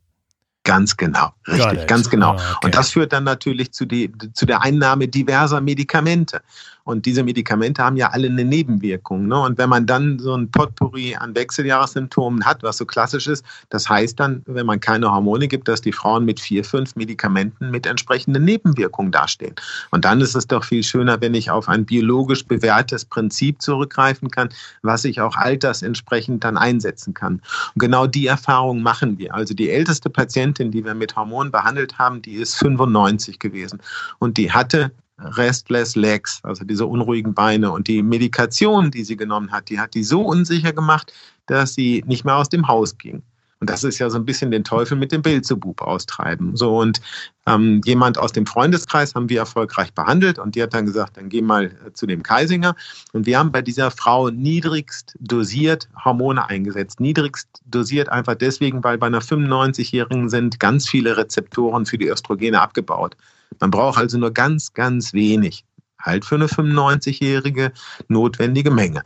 [0.69, 2.33] Ganz genau, richtig, ganz genau.
[2.33, 2.65] Ah, okay.
[2.65, 6.41] Und das führt dann natürlich zu, die, zu der Einnahme diverser Medikamente.
[6.89, 9.27] Und diese Medikamente haben ja alle eine Nebenwirkung.
[9.27, 9.39] Ne?
[9.39, 13.87] Und wenn man dann so ein Potpourri an Wechseljahressymptomen hat, was so klassisch ist, das
[13.87, 17.85] heißt dann, wenn man keine Hormone gibt, dass die Frauen mit vier, fünf Medikamenten mit
[17.85, 19.53] entsprechenden Nebenwirkungen dastehen.
[19.91, 24.31] Und dann ist es doch viel schöner, wenn ich auf ein biologisch bewährtes Prinzip zurückgreifen
[24.31, 24.49] kann,
[24.81, 27.33] was ich auch altersentsprechend dann einsetzen kann.
[27.75, 29.35] Und genau die Erfahrung machen wir.
[29.35, 33.79] Also die älteste Patientin, die wir mit Hormonen behandelt haben, die ist 95 gewesen.
[34.17, 37.71] Und die hatte Restless Legs, also diese unruhigen Beine.
[37.71, 41.13] Und die Medikation, die sie genommen hat, die hat die so unsicher gemacht,
[41.45, 43.23] dass sie nicht mehr aus dem Haus ging.
[43.61, 46.55] Und das ist ja so ein bisschen den Teufel mit dem Beelzebub austreiben.
[46.55, 47.01] So und
[47.45, 51.27] ähm, jemand aus dem Freundeskreis haben wir erfolgreich behandelt und die hat dann gesagt, dann
[51.27, 52.73] geh mal äh, zu dem Kaisinger.
[53.11, 57.01] Und wir haben bei dieser Frau niedrigst dosiert Hormone eingesetzt.
[57.01, 62.61] Niedrigst dosiert einfach deswegen, weil bei einer 95-Jährigen sind ganz viele Rezeptoren für die Östrogene
[62.61, 63.17] abgebaut.
[63.59, 65.65] Man braucht also nur ganz, ganz wenig.
[66.01, 67.71] Halt für eine 95-jährige
[68.07, 69.03] notwendige Menge.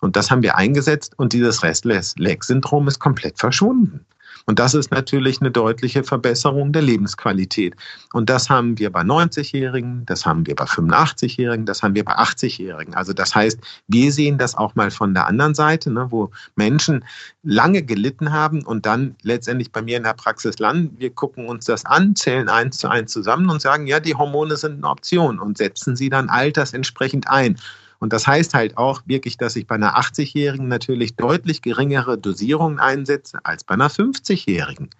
[0.00, 4.04] Und das haben wir eingesetzt und dieses Restless-Leg-Syndrom ist komplett verschwunden.
[4.48, 7.74] Und das ist natürlich eine deutliche Verbesserung der Lebensqualität.
[8.12, 12.16] Und das haben wir bei 90-Jährigen, das haben wir bei 85-Jährigen, das haben wir bei
[12.16, 12.94] 80-Jährigen.
[12.94, 17.04] Also das heißt, wir sehen das auch mal von der anderen Seite, ne, wo Menschen
[17.42, 20.94] lange gelitten haben und dann letztendlich bei mir in der Praxis landen.
[20.96, 24.56] Wir gucken uns das an, zählen eins zu eins zusammen und sagen, ja, die Hormone
[24.56, 27.58] sind eine Option und setzen sie dann altersentsprechend ein.
[27.98, 32.78] Und das heißt halt auch wirklich, dass ich bei einer 80-Jährigen natürlich deutlich geringere Dosierungen
[32.78, 34.90] einsetze als bei einer 50-Jährigen.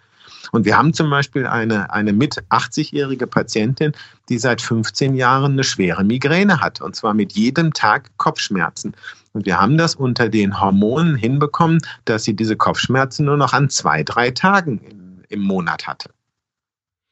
[0.52, 3.92] Und wir haben zum Beispiel eine, eine mit 80-jährige Patientin,
[4.28, 8.94] die seit 15 Jahren eine schwere Migräne hat, und zwar mit jedem Tag Kopfschmerzen.
[9.32, 13.68] Und wir haben das unter den Hormonen hinbekommen, dass sie diese Kopfschmerzen nur noch an
[13.70, 16.10] zwei, drei Tagen im, im Monat hatte.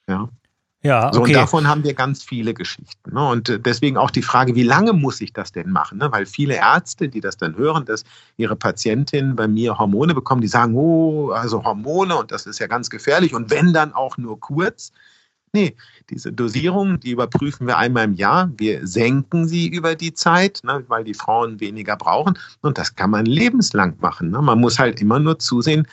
[0.08, 0.28] Ja.
[0.84, 1.16] Ja, okay.
[1.16, 3.14] So, und davon haben wir ganz viele Geschichten.
[3.14, 3.26] Ne?
[3.26, 5.96] Und äh, deswegen auch die Frage, wie lange muss ich das denn machen?
[5.96, 6.12] Ne?
[6.12, 8.04] Weil viele Ärzte, die das dann hören, dass
[8.36, 12.66] ihre Patientinnen bei mir Hormone bekommen, die sagen, oh, also Hormone und das ist ja
[12.66, 14.92] ganz gefährlich und wenn dann auch nur kurz.
[15.54, 15.76] Nee,
[16.10, 18.50] diese Dosierung, die überprüfen wir einmal im Jahr.
[18.56, 22.36] Wir senken sie über die Zeit, ne, weil die Frauen weniger brauchen.
[22.62, 24.32] Und das kann man lebenslang machen.
[24.32, 24.42] Ne?
[24.42, 25.86] Man muss halt immer nur zusehen,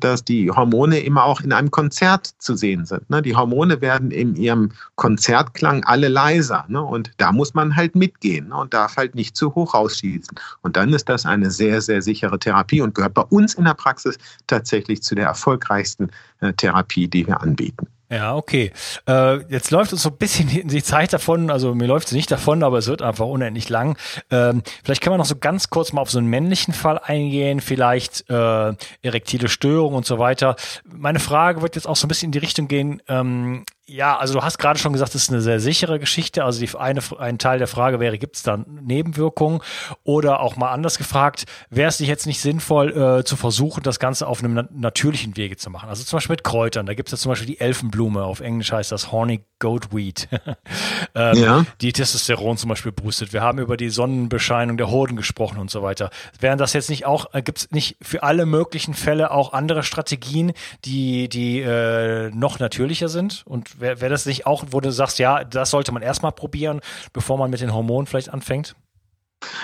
[0.00, 3.10] dass die Hormone immer auch in einem Konzert zu sehen sind.
[3.10, 3.20] Ne?
[3.20, 6.64] Die Hormone werden in ihrem Konzertklang alle leiser.
[6.68, 6.80] Ne?
[6.80, 8.56] Und da muss man halt mitgehen ne?
[8.56, 10.34] und darf halt nicht zu hoch rausschießen.
[10.62, 13.74] Und dann ist das eine sehr, sehr sichere Therapie und gehört bei uns in der
[13.74, 16.08] Praxis tatsächlich zu der erfolgreichsten
[16.40, 17.86] äh, Therapie, die wir anbieten.
[18.14, 18.70] Ja, okay.
[19.08, 22.30] Äh, jetzt läuft uns so ein bisschen die Zeit davon, also mir läuft es nicht
[22.30, 23.98] davon, aber es wird einfach unendlich lang.
[24.30, 27.60] Ähm, vielleicht können wir noch so ganz kurz mal auf so einen männlichen Fall eingehen,
[27.60, 28.72] vielleicht äh,
[29.02, 30.54] erektile Störung und so weiter.
[30.84, 34.32] Meine Frage wird jetzt auch so ein bisschen in die Richtung gehen, ähm, ja, also
[34.32, 36.44] du hast gerade schon gesagt, es ist eine sehr sichere Geschichte.
[36.44, 39.60] Also die eine, ein Teil der Frage wäre, gibt es da Nebenwirkungen?
[40.04, 43.98] Oder auch mal anders gefragt, wäre es nicht jetzt nicht sinnvoll, äh, zu versuchen, das
[43.98, 45.90] Ganze auf einem na natürlichen Wege zu machen?
[45.90, 46.86] Also zum Beispiel mit Kräutern.
[46.86, 48.24] Da gibt es ja zum Beispiel die Elfenblume.
[48.24, 50.28] Auf Englisch heißt das Horny Goatweed.
[51.14, 51.66] ähm, ja.
[51.82, 53.34] Die Testosteron zum Beispiel boostet.
[53.34, 56.08] Wir haben über die Sonnenbescheinung der Hoden gesprochen und so weiter.
[56.40, 59.82] Wären das jetzt nicht auch, äh, gibt es nicht für alle möglichen Fälle auch andere
[59.82, 60.52] Strategien,
[60.86, 65.18] die, die äh, noch natürlicher sind und Wäre wär das nicht auch, wo du sagst,
[65.18, 66.80] ja, das sollte man erstmal probieren,
[67.12, 68.74] bevor man mit den Hormonen vielleicht anfängt?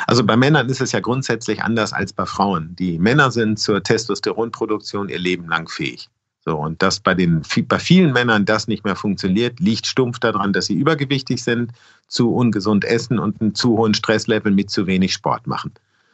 [0.06, 2.76] Also bei Männern ist es ja grundsätzlich anders als bei Frauen.
[2.76, 6.08] Die Männer sind zur Testosteronproduktion ihr Leben lang fähig.
[6.42, 10.54] So, und dass bei, den, bei vielen Männern das nicht mehr funktioniert, liegt stumpf daran,
[10.54, 11.72] dass sie übergewichtig sind,
[12.08, 15.72] zu ungesund essen und einen zu hohen Stresslevel mit zu wenig Sport machen.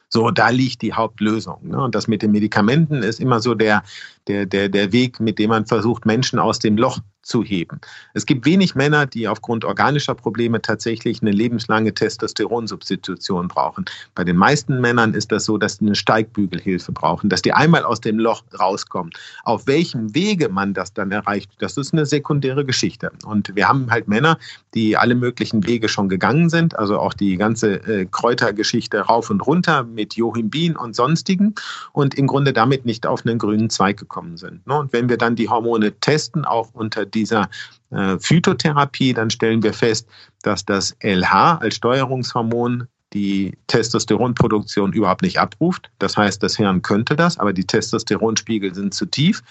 [0.09, 1.69] So, da liegt die Hauptlösung.
[1.69, 1.81] Ne?
[1.81, 3.83] Und das mit den Medikamenten ist immer so der,
[4.27, 7.81] der, der, der Weg, mit dem man versucht, Menschen aus dem Loch zu heben.
[8.15, 13.85] Es gibt wenig Männer, die aufgrund organischer Probleme tatsächlich eine lebenslange Testosteronsubstitution brauchen.
[14.15, 17.85] Bei den meisten Männern ist das so, dass sie eine Steigbügelhilfe brauchen, dass die einmal
[17.85, 19.12] aus dem Loch rauskommen.
[19.45, 23.11] Auf welchem Wege man das dann erreicht, das ist eine sekundäre Geschichte.
[23.25, 24.39] Und wir haben halt Männer,
[24.75, 29.41] die alle möglichen Wege schon gegangen sind, also auch die ganze äh, Kräutergeschichte rauf und
[29.41, 31.55] runter mit Johimbin und sonstigen
[31.93, 34.67] und im Grunde damit nicht auf einen grünen Zweig gekommen sind.
[34.67, 34.79] Ne?
[34.79, 37.48] Und wenn wir dann die Hormone testen, auch unter dieser
[37.90, 40.09] äh, Phytotherapie, dann stellen wir fest,
[40.42, 45.90] dass das LH als Steuerungshormon die Testosteronproduktion überhaupt nicht abruft.
[45.98, 49.42] Das heißt, das Hirn könnte das, aber die Testosteronspiegel sind zu tief.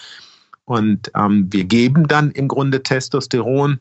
[0.64, 3.80] Und ähm, wir geben dann im Grunde Testosteron.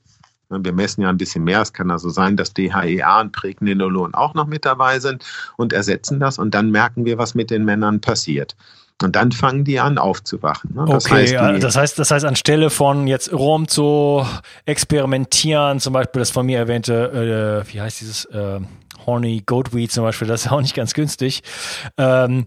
[0.49, 1.61] Wir messen ja ein bisschen mehr.
[1.61, 5.25] Es kann also sein, dass DHEA und Pregnenolon auch noch mit dabei sind
[5.57, 6.37] und ersetzen das.
[6.37, 8.55] Und dann merken wir, was mit den Männern passiert.
[9.03, 10.73] Und dann fangen die an aufzuwachen.
[10.73, 10.85] Ne?
[10.87, 14.25] Das okay, heißt, die, das heißt, das heißt, anstelle von jetzt rum zu
[14.65, 18.61] experimentieren, zum Beispiel das von mir erwähnte, äh, wie heißt dieses äh,
[19.05, 21.43] Horny Goatweed zum Beispiel, das ist auch nicht ganz günstig.
[21.97, 22.45] Ähm,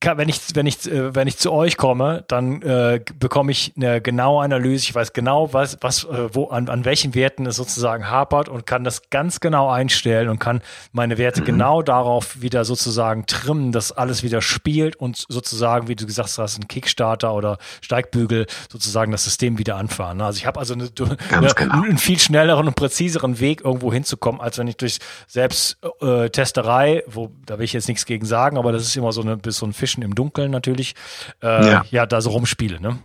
[0.00, 4.00] wenn ich, wenn ich, äh, wenn ich zu euch komme, dann äh, bekomme ich eine
[4.00, 4.84] genaue Analyse.
[4.84, 8.66] Ich weiß genau, was, was, äh, wo, an, an welchen Werten es sozusagen hapert und
[8.66, 11.46] kann das ganz genau einstellen und kann meine Werte mhm.
[11.46, 16.58] genau darauf wieder sozusagen trimmen, dass alles wieder spielt und sozusagen, wie du gesagt hast,
[16.58, 20.20] ein Kickstarter oder Steigbügel sozusagen das System wieder anfahren.
[20.20, 20.88] Also ich habe also eine,
[21.32, 21.82] eine, genau.
[21.82, 27.30] einen viel schnelleren und präziseren Weg irgendwo hinzukommen, als wenn ich durch Selbsttesterei, äh, wo
[27.46, 29.72] da will ich jetzt nichts gegen sagen, aber das ist immer so, eine, so ein
[29.72, 30.94] Fisch Fischen im Dunkeln natürlich,
[31.42, 31.84] äh, ja.
[31.90, 32.98] ja, da so rumspiele, ne?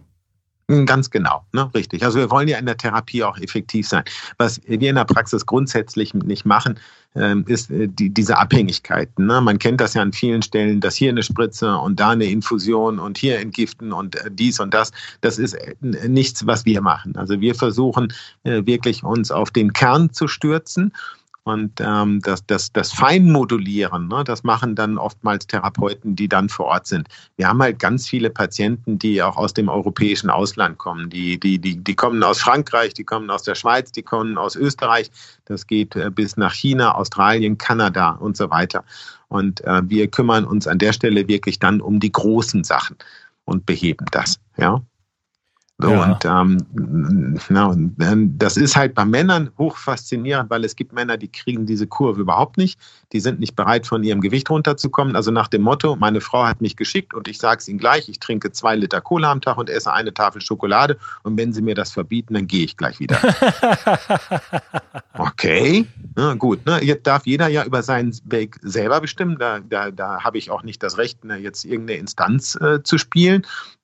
[0.69, 1.69] Hm, ganz genau, ne?
[1.73, 2.03] richtig.
[2.03, 4.03] Also wir wollen ja in der Therapie auch effektiv sein.
[4.37, 6.79] Was wir in der Praxis grundsätzlich nicht machen,
[7.15, 9.27] ähm, ist äh, die, diese Abhängigkeiten.
[9.27, 9.41] Ne?
[9.41, 12.97] Man kennt das ja an vielen Stellen, dass hier eine Spritze und da eine Infusion
[12.97, 14.91] und hier entgiften und äh, dies und das.
[15.19, 15.75] Das ist äh,
[16.07, 17.15] nichts, was wir machen.
[17.17, 20.93] Also wir versuchen wirklich uns auf den Kern zu stürzen
[21.45, 26.67] und ähm, das, das, das Feinmodulieren, ne, das machen dann oftmals Therapeuten, die dann vor
[26.67, 27.09] Ort sind.
[27.35, 31.09] Wir haben halt ganz viele Patienten, die auch aus dem europäischen Ausland kommen.
[31.09, 34.55] Die, die, die, die kommen aus Frankreich, die kommen aus der Schweiz, die kommen aus
[34.55, 35.11] Österreich.
[35.45, 38.85] Das geht äh, bis nach China, Australien, Kanada und so weiter.
[39.27, 42.95] Und äh, wir kümmern uns an der Stelle wirklich dann um die großen Sachen
[43.43, 44.39] und beheben das.
[44.55, 44.81] Ja.
[45.79, 46.03] So, ja.
[46.03, 47.75] Und ähm, na,
[48.37, 52.21] das ist halt bei Männern hoch faszinierend, weil es gibt Männer, die kriegen diese Kurve
[52.21, 52.79] überhaupt nicht.
[53.11, 55.15] Die sind nicht bereit, von ihrem Gewicht runterzukommen.
[55.15, 58.07] Also nach dem Motto, meine Frau hat mich geschickt und ich sage es ihnen gleich,
[58.07, 60.97] ich trinke zwei Liter Cola am Tag und esse eine Tafel Schokolade.
[61.23, 63.19] Und wenn sie mir das verbieten, dann gehe ich gleich wieder.
[65.17, 66.63] okay, na, gut.
[66.67, 66.83] Ne?
[66.83, 69.39] Jetzt darf jeder ja über seinen Weg selber bestimmen.
[69.39, 72.99] Da, da, da habe ich auch nicht das Recht, ne, jetzt irgendeine Instanz äh, zu
[72.99, 73.43] spielen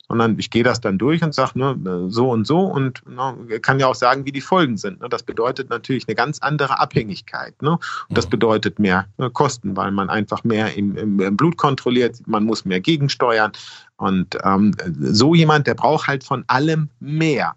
[0.10, 3.80] sondern ich gehe das dann durch und sage, ne, so und so und ne, kann
[3.80, 5.02] ja auch sagen, wie die Folgen sind.
[5.02, 5.08] Ne.
[5.08, 7.62] Das bedeutet natürlich eine ganz andere Abhängigkeit.
[7.62, 7.74] Ne?
[7.74, 8.32] Und das mhm.
[8.32, 12.66] bedeutet mehr ne, Kosten, weil man einfach mehr im, im, im, Blut kontrolliert, man muss
[12.66, 13.52] mehr gegensteuern.
[13.98, 17.54] Und ähm, so jemand, der braucht halt von allem mehr.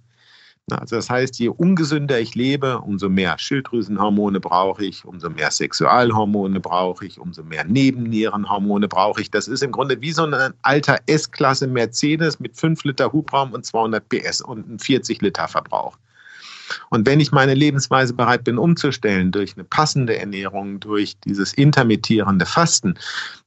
[0.71, 6.61] Also das heißt, je ungesünder ich lebe, umso mehr Schilddrüsenhormone brauche ich, umso mehr Sexualhormone
[6.61, 9.31] brauche ich, umso mehr Nebennierenhormone brauche ich.
[9.31, 13.67] Das ist im Grunde wie so ein alter S-Klasse Mercedes mit 5 Liter Hubraum und
[13.67, 15.99] 200 PS und einem 40 Liter Verbrauch.
[16.91, 22.47] Und wenn ich meine Lebensweise bereit bin umzustellen durch eine passende Ernährung, durch dieses intermittierende
[22.47, 22.95] Fasten,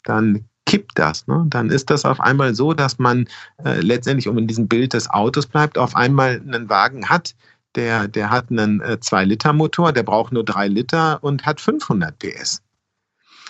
[0.04, 1.28] dann kippt das.
[1.28, 1.46] Ne?
[1.48, 3.28] Dann ist das auf einmal so, dass man
[3.64, 7.36] äh, letztendlich, um in diesem Bild des Autos bleibt, auf einmal einen Wagen hat,
[7.76, 12.62] der, der hat einen äh, 2-Liter-Motor, der braucht nur 3 Liter und hat 500 PS.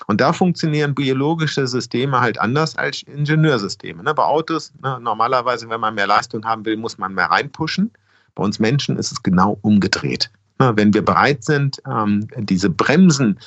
[0.08, 4.04] Und da funktionieren biologische Systeme halt anders als Ingenieursysteme.
[4.04, 4.14] Ne?
[4.14, 7.92] Bei Autos, ne, normalerweise, wenn man mehr Leistung haben will, muss man mehr reinpushen.
[8.36, 10.30] Bei uns Menschen ist es genau umgedreht.
[10.60, 10.74] Ne?
[10.76, 13.42] Wenn wir bereit sind, ähm, diese Bremsen äh,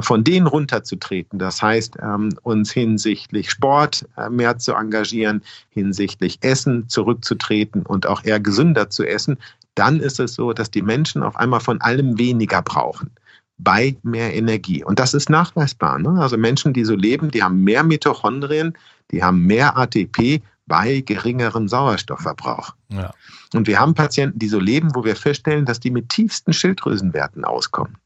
[0.00, 1.38] von denen runterzutreten.
[1.38, 8.24] Das heißt, ähm, uns hinsichtlich Sport äh, mehr zu engagieren, hinsichtlich Essen zurückzutreten und auch
[8.24, 9.38] eher gesünder zu essen,
[9.74, 13.10] dann ist es so, dass die Menschen auf einmal von allem weniger brauchen
[13.58, 14.82] bei mehr Energie.
[14.84, 15.98] Und das ist nachweisbar.
[15.98, 16.20] Ne?
[16.20, 18.74] Also Menschen, die so leben, die haben mehr Mitochondrien,
[19.10, 22.74] die haben mehr ATP bei geringerem Sauerstoffverbrauch.
[22.90, 23.12] Ja.
[23.54, 27.44] Und wir haben Patienten, die so leben, wo wir feststellen, dass die mit tiefsten Schilddrüsenwerten
[27.44, 27.96] auskommen.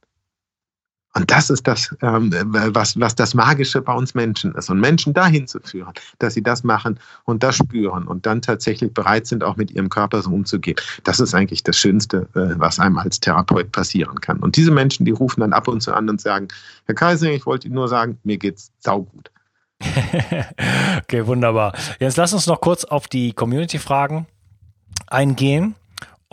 [1.17, 2.33] Und das ist das, ähm,
[2.75, 4.69] was, was das Magische bei uns Menschen ist.
[4.69, 8.93] Und Menschen dahin zu führen, dass sie das machen und das spüren und dann tatsächlich
[8.93, 10.77] bereit sind, auch mit ihrem Körper so umzugehen.
[11.05, 14.41] Das ist eigentlich das Schönste, äh, was einem als Therapeut passieren kann.
[14.41, 16.49] Und diese Menschen, die rufen dann ab und zu an und sagen,
[16.87, 19.31] Herr Kaiser, ich wollte Ihnen nur sagen, mir geht's saugut.
[21.03, 21.75] okay, wunderbar.
[22.01, 24.27] Jetzt lass uns noch kurz auf die Community-Fragen
[25.07, 25.77] eingehen.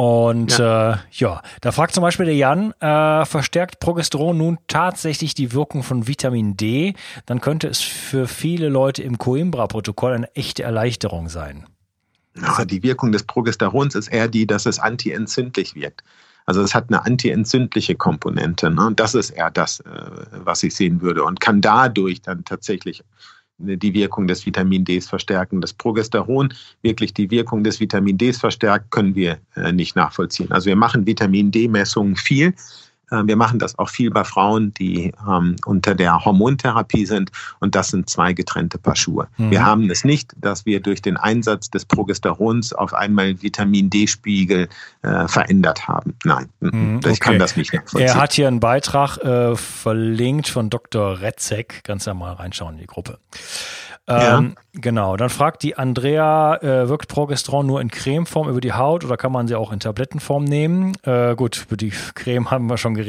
[0.02, 0.94] Und ja.
[0.94, 5.84] Äh, ja, da fragt zum Beispiel der Jan, äh, verstärkt Progesteron nun tatsächlich die Wirkung
[5.84, 6.96] von Vitamin D?
[7.28, 11.68] Dann könnte es für viele Leute im Coimbra-Protokoll eine echte Erleichterung sein.
[12.36, 16.04] Ja, die Wirkung des Progesterons ist eher die, dass es antientzündlich wirkt.
[16.48, 18.72] Also es hat eine antientzündliche Komponente.
[18.72, 18.88] Ne?
[18.88, 19.92] Und das ist eher das, äh,
[20.32, 23.04] was ich sehen würde und kann dadurch dann tatsächlich
[23.64, 25.62] die Wirkung des Vitamin Ds verstärken.
[25.62, 30.52] Das Progesteron wirklich die Wirkung des Vitamin Ds verstärkt, können wir äh, nicht nachvollziehen.
[30.52, 32.54] Also wir machen Vitamin D-Messungen viel.
[33.12, 37.32] Äh, wir machen das auch viel bei Frauen, die ähm, unter der Hormontherapie sind.
[37.60, 39.28] Und das sind zwei getrennte Paar Schuhe.
[39.38, 39.52] Mhm.
[39.52, 44.70] Wir haben es nicht, dass wir durch den Einsatz des Progesterons auf einmal Vitamin D-Spiegel
[45.02, 46.16] äh, verändert haben.
[46.24, 47.20] Nein, mhm, ich okay.
[47.20, 48.08] kann das nicht nachvollziehen.
[48.08, 51.22] Er hat hier einen Beitrag äh, verlinkt von Dr.
[51.22, 51.82] Retzek.
[51.84, 53.20] Kannst ja mal reinschauen in die Gruppe.
[54.08, 54.62] Ähm, ja.
[54.74, 59.18] Genau, dann fragt die Andrea, äh, wirkt Progesteron nur in Cremeform über die Haut oder
[59.18, 60.94] kann man sie auch in Tablettenform nehmen?
[61.04, 63.01] Äh, gut, über die Creme haben wir schon geredet.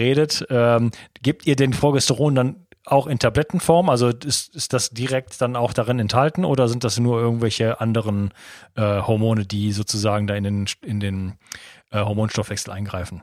[0.50, 0.90] Ähm,
[1.22, 3.88] gibt ihr den Progesteron dann auch in Tablettenform?
[3.88, 8.32] Also ist, ist das direkt dann auch darin enthalten oder sind das nur irgendwelche anderen
[8.74, 11.34] äh, Hormone, die sozusagen da in den, in den
[11.90, 13.22] äh, Hormonstoffwechsel eingreifen?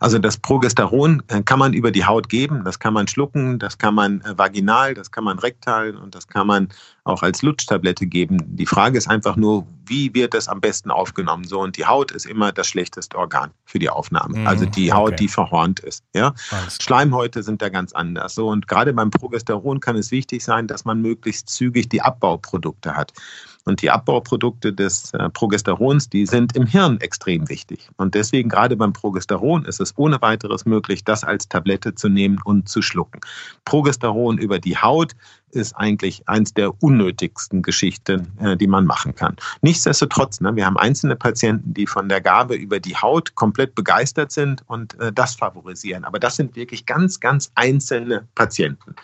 [0.00, 3.78] Also das Progesteron äh, kann man über die Haut geben, das kann man schlucken, das
[3.78, 6.68] kann man äh, vaginal, das kann man rektal und das kann man
[7.04, 8.38] auch als Lutschtablette geben.
[8.56, 11.44] Die Frage ist einfach nur, wie wird das am besten aufgenommen?
[11.44, 14.38] So und die Haut ist immer das schlechteste Organ für die Aufnahme.
[14.38, 15.16] Mhm, also die Haut, okay.
[15.16, 16.02] die verhornt ist.
[16.14, 16.34] Ja,
[16.80, 18.34] Schleimhäute sind da ganz anders.
[18.34, 22.96] So und gerade beim Progesteron kann es wichtig sein, dass man möglichst zügig die Abbauprodukte
[22.96, 23.12] hat.
[23.64, 27.88] Und die Abbauprodukte des äh, Progesterons, die sind im Hirn extrem wichtig.
[27.96, 32.38] Und deswegen gerade beim Progesteron ist es ohne weiteres möglich, das als Tablette zu nehmen
[32.44, 33.20] und zu schlucken.
[33.64, 35.12] Progesteron über die Haut
[35.50, 39.36] ist eigentlich eins der unnötigsten Geschichten, äh, die man machen kann.
[39.62, 44.30] Nichtsdestotrotz, ne, wir haben einzelne Patienten, die von der Gabe über die Haut komplett begeistert
[44.32, 46.04] sind und äh, das favorisieren.
[46.04, 48.94] Aber das sind wirklich ganz, ganz einzelne Patienten.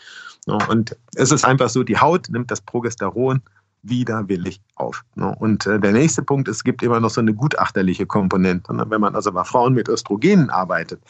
[0.46, 3.42] Und es ist einfach so, die Haut nimmt das Progesteron
[3.82, 5.04] widerwillig auf.
[5.14, 5.34] Ne?
[5.38, 8.74] Und äh, der nächste Punkt, es gibt immer noch so eine gutachterliche Komponente.
[8.74, 8.84] Ne?
[8.88, 11.00] Wenn man also bei Frauen mit Östrogenen arbeitet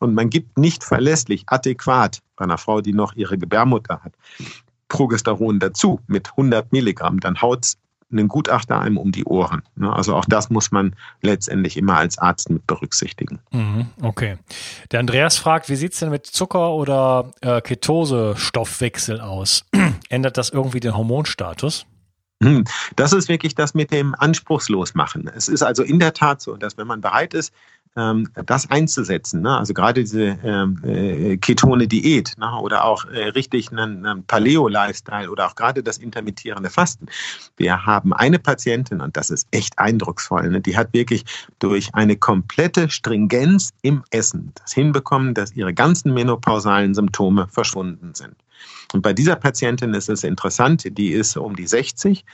[0.00, 4.12] und man gibt nicht verlässlich, adäquat bei einer Frau, die noch ihre Gebärmutter hat,
[4.88, 7.78] Progesteron dazu mit 100 Milligramm, dann haut es
[8.10, 9.62] einen Gutachter einem um die Ohren.
[9.74, 9.92] Ne?
[9.92, 13.40] Also auch das muss man letztendlich immer als Arzt mit berücksichtigen.
[13.50, 14.38] Mhm, okay.
[14.92, 19.64] Der Andreas fragt, wie sieht es denn mit Zucker- oder äh, Ketose-Stoffwechsel aus?
[20.08, 21.86] Ändert das irgendwie den Hormonstatus?
[22.42, 22.64] Hm,
[22.96, 25.26] das ist wirklich das mit dem Anspruchslosmachen.
[25.28, 27.52] Es ist also in der Tat so, dass wenn man bereit ist,
[27.96, 29.56] das einzusetzen, ne?
[29.56, 32.52] also gerade diese ähm, äh, ketone Diät ne?
[32.60, 37.06] oder auch äh, richtig einen, einen Paleo-Lifestyle oder auch gerade das intermittierende Fasten.
[37.56, 40.60] Wir haben eine Patientin, und das ist echt eindrucksvoll, ne?
[40.60, 41.24] die hat wirklich
[41.58, 48.36] durch eine komplette Stringenz im Essen das hinbekommen, dass ihre ganzen menopausalen Symptome verschwunden sind.
[48.92, 52.24] Und bei dieser Patientin ist es interessant, die ist um die 60.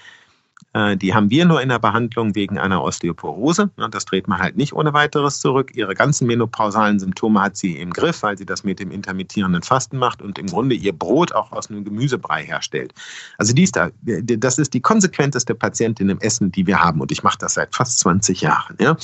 [0.72, 3.70] Äh, die haben wir nur in der Behandlung wegen einer Osteoporose.
[3.90, 5.72] Das dreht man halt nicht ohne weiteres zurück.
[5.75, 9.98] Ihre ganzen menopausalen Symptome hat sie im Griff, weil sie das mit dem intermittierenden Fasten
[9.98, 12.94] macht und im Grunde ihr Brot auch aus einem Gemüsebrei herstellt.
[13.38, 17.01] Also die ist da, das ist die konsequenteste Patientin im Essen, die wir haben.
[17.01, 18.77] Und ich mache das seit fast 20 Jahren.
[18.81, 18.96] Ja.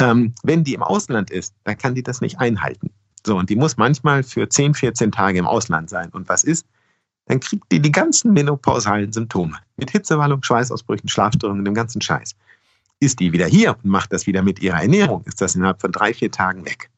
[0.00, 2.90] Ähm, wenn die im Ausland ist, dann kann die das nicht einhalten.
[3.26, 6.10] So, und die muss manchmal für 10, 14 Tage im Ausland sein.
[6.10, 6.66] Und was ist?
[7.28, 12.34] Dann kriegt die die ganzen menopausalen Symptome mit Hitzewallung, Schweißausbrüchen, Schlafstörungen, dem ganzen Scheiß.
[13.00, 15.92] Ist die wieder hier und macht das wieder mit ihrer Ernährung, ist das innerhalb von
[15.92, 16.90] drei, vier Tagen weg.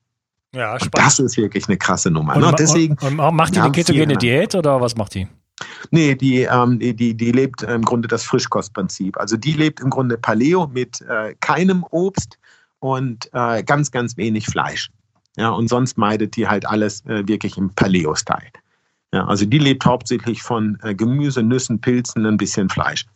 [0.55, 0.95] Ja, spannend.
[0.95, 2.37] Und das ist wirklich eine krasse Nummer.
[2.37, 2.55] Und, ne?
[2.59, 5.29] Deswegen, und, und macht die eine ketogene Diät oder was macht die?
[5.91, 9.19] Nee, die, ähm, die, die lebt im Grunde das Frischkostprinzip.
[9.19, 12.39] Also die lebt im Grunde Paleo mit äh, keinem Obst
[12.79, 14.91] und äh, ganz, ganz wenig Fleisch.
[15.37, 18.51] Ja, und sonst meidet die halt alles äh, wirklich im Paleo-Style.
[19.13, 23.07] Ja, also die lebt hauptsächlich von äh, Gemüse, Nüssen, Pilzen, ein bisschen Fleisch.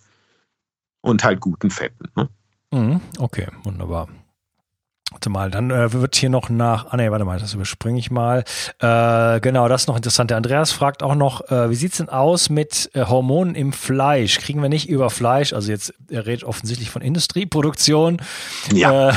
[1.00, 2.08] Und halt guten Fetten.
[2.16, 2.28] Ne?
[2.72, 4.08] Mhm, okay, wunderbar.
[5.14, 6.86] Warte mal, dann äh, wird hier noch nach.
[6.90, 8.42] Ah nee, warte mal, das überspringe ich mal.
[8.80, 10.30] Äh, genau, das ist noch interessant.
[10.30, 14.38] Der Andreas fragt auch noch, äh, wie sieht's denn aus mit äh, Hormonen im Fleisch?
[14.40, 18.20] Kriegen wir nicht über Fleisch, also jetzt, er redet offensichtlich von Industrieproduktion,
[18.72, 19.10] ja.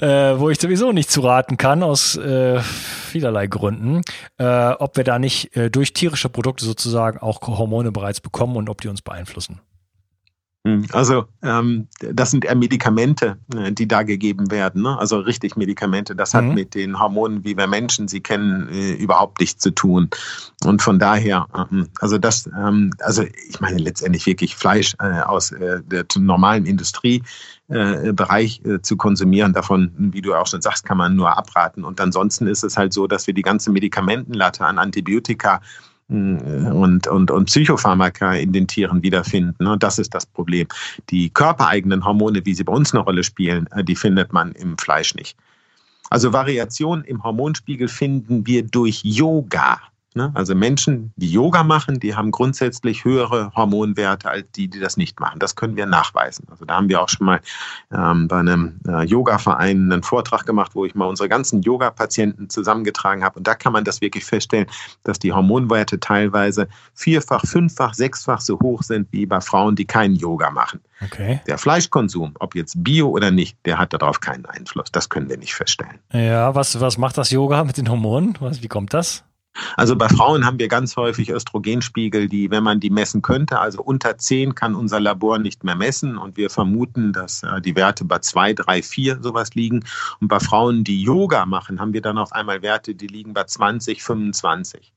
[0.00, 4.02] Äh, äh, wo ich sowieso nicht zu raten kann, aus äh, vielerlei Gründen,
[4.38, 8.70] äh, ob wir da nicht äh, durch tierische Produkte sozusagen auch Hormone bereits bekommen und
[8.70, 9.60] ob die uns beeinflussen.
[10.66, 14.82] Hm, also ähm, das sind eher Medikamente, äh, die da gegeben werden.
[14.82, 14.98] Ne?
[14.98, 16.16] Also richtig Medikamente.
[16.16, 16.54] Das hat mhm.
[16.54, 20.10] mit den Hormonen, wie wir Menschen sie kennen, äh, überhaupt nichts zu tun.
[20.64, 25.52] Und von daher, ähm, also das, ähm, also ich meine letztendlich wirklich Fleisch äh, aus
[25.52, 29.52] äh, der normalen Industriebereich äh, äh, zu konsumieren.
[29.52, 31.84] Davon, wie du auch schon sagst, kann man nur abraten.
[31.84, 35.60] Und ansonsten ist es halt so, dass wir die ganze Medikamentenlatte an Antibiotika
[36.08, 39.66] und, und, und Psychopharmaka in den Tieren wiederfinden.
[39.66, 40.68] Und das ist das Problem.
[41.10, 44.78] Die körpereigenen Hormone, wie sie bei uns eine Rolle spielen, äh, die findet man im
[44.78, 45.36] Fleisch nicht.
[46.10, 49.80] Also Variationen im Hormonspiegel finden wir durch Yoga.
[50.16, 50.32] Ne?
[50.32, 55.20] Also Menschen, die Yoga machen, die haben grundsätzlich höhere Hormonwerte als die, die das nicht
[55.20, 55.38] machen.
[55.38, 56.46] Das können wir nachweisen.
[56.50, 57.40] Also da haben wir auch schon mal
[57.92, 63.22] ähm, bei einem äh, Yoga-Verein einen Vortrag gemacht, wo ich mal unsere ganzen Yoga-Patienten zusammengetragen
[63.22, 63.38] habe.
[63.38, 64.66] Und da kann man das wirklich feststellen,
[65.04, 70.16] dass die Hormonwerte teilweise vierfach, fünffach, sechsfach so hoch sind wie bei Frauen, die keinen
[70.16, 70.80] Yoga machen.
[71.04, 71.42] Okay.
[71.46, 74.90] Der Fleischkonsum, ob jetzt Bio oder nicht, der hat darauf keinen Einfluss.
[74.90, 75.98] Das können wir nicht feststellen.
[76.10, 78.38] Ja, was, was macht das Yoga mit den Hormonen?
[78.40, 79.22] wie kommt das?
[79.76, 83.82] Also bei Frauen haben wir ganz häufig Östrogenspiegel, die, wenn man die messen könnte, also
[83.82, 88.04] unter 10 kann unser Labor nicht mehr messen und wir vermuten, dass äh, die Werte
[88.04, 89.84] bei 2, 3, 4 sowas liegen.
[90.20, 93.44] Und bei Frauen, die Yoga machen, haben wir dann auf einmal Werte, die liegen bei
[93.44, 94.92] 20, 25.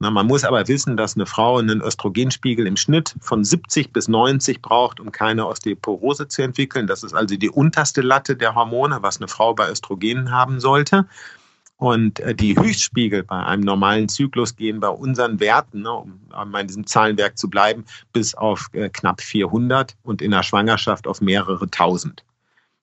[0.00, 4.08] Na, man muss aber wissen, dass eine Frau einen Östrogenspiegel im Schnitt von 70 bis
[4.08, 6.86] 90 braucht, um keine Osteoporose zu entwickeln.
[6.86, 11.06] Das ist also die unterste Latte der Hormone, was eine Frau bei Östrogenen haben sollte.
[11.76, 16.66] Und äh, die Höchstspiegel bei einem normalen Zyklus gehen bei unseren Werten, ne, um an
[16.66, 21.68] diesem Zahlenwerk zu bleiben, bis auf äh, knapp 400 und in der Schwangerschaft auf mehrere
[21.70, 22.24] tausend.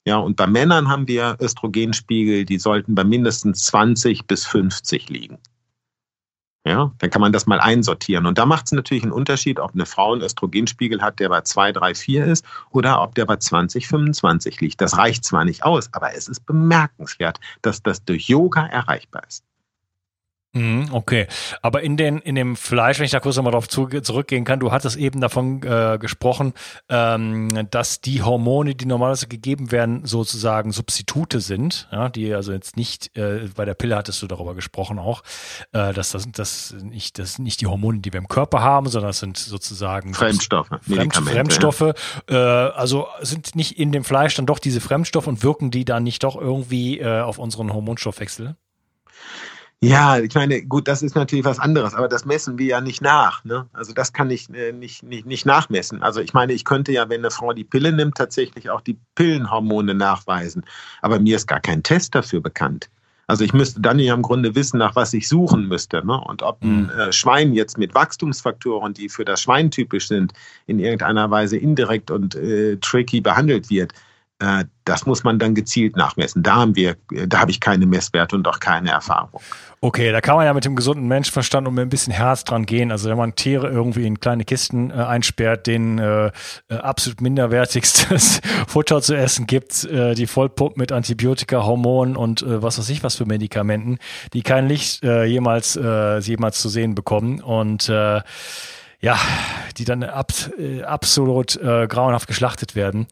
[0.05, 5.37] Ja, und bei Männern haben wir Östrogenspiegel, die sollten bei mindestens 20 bis 50 liegen.
[6.63, 8.27] Ja, dann kann man das mal einsortieren.
[8.27, 11.41] Und da macht es natürlich einen Unterschied, ob eine Frau einen Östrogenspiegel hat, der bei
[11.41, 14.79] 2, 3, 4 ist oder ob der bei 20, 25 liegt.
[14.79, 19.43] Das reicht zwar nicht aus, aber es ist bemerkenswert, dass das durch Yoga erreichbar ist.
[20.53, 21.27] Mhm, okay,
[21.61, 24.73] aber in den in dem Fleisch, wenn ich da kurz nochmal darauf zurückgehen kann, du
[24.73, 26.53] hattest eben davon äh, gesprochen,
[26.89, 32.75] ähm, dass die Hormone, die normalerweise gegeben werden, sozusagen Substitute sind, ja, die also jetzt
[32.75, 35.23] nicht äh, bei der Pille hattest du darüber gesprochen auch,
[35.71, 39.09] äh, dass das, das nicht das nicht die Hormone, die wir im Körper haben, sondern
[39.09, 41.93] das sind sozusagen Fremdstoffe, Fremd, Fremdstoffe,
[42.29, 42.67] ja.
[42.67, 46.03] äh, also sind nicht in dem Fleisch dann doch diese Fremdstoffe und wirken die dann
[46.03, 48.57] nicht doch irgendwie äh, auf unseren Hormonstoffwechsel?
[49.83, 53.01] Ja, ich meine, gut, das ist natürlich was anderes, aber das messen wir ja nicht
[53.01, 53.43] nach.
[53.43, 53.67] Ne?
[53.73, 56.03] Also das kann ich äh, nicht, nicht, nicht nachmessen.
[56.03, 58.99] Also ich meine, ich könnte ja, wenn eine Frau die Pille nimmt, tatsächlich auch die
[59.15, 60.63] Pillenhormone nachweisen.
[61.01, 62.91] Aber mir ist gar kein Test dafür bekannt.
[63.25, 66.05] Also ich müsste dann ja im Grunde wissen, nach was ich suchen müsste.
[66.05, 66.19] Ne?
[66.27, 66.89] Und ob ein mhm.
[66.89, 70.33] äh, Schwein jetzt mit Wachstumsfaktoren, die für das Schwein typisch sind,
[70.67, 73.93] in irgendeiner Weise indirekt und äh, tricky behandelt wird,
[74.85, 76.43] das muss man dann gezielt nachmessen.
[76.43, 76.95] Da haben wir,
[77.27, 79.39] da habe ich keine Messwerte und auch keine Erfahrung.
[79.83, 82.67] Okay, da kann man ja mit dem gesunden Menschenverstand und mit ein bisschen Herz dran
[82.67, 82.91] gehen.
[82.91, 86.31] Also wenn man Tiere irgendwie in kleine Kisten äh, einsperrt, denen äh, äh
[86.69, 92.77] absolut minderwertigstes Futter zu essen gibt, äh, die vollpumpt mit Antibiotika, Hormonen und äh, was
[92.77, 93.97] weiß ich was für Medikamenten,
[94.33, 98.21] die kein Licht äh, jemals äh, jemals zu sehen bekommen und äh,
[99.01, 99.19] ja,
[99.77, 103.07] die dann ab, äh, absolut äh, grauenhaft geschlachtet werden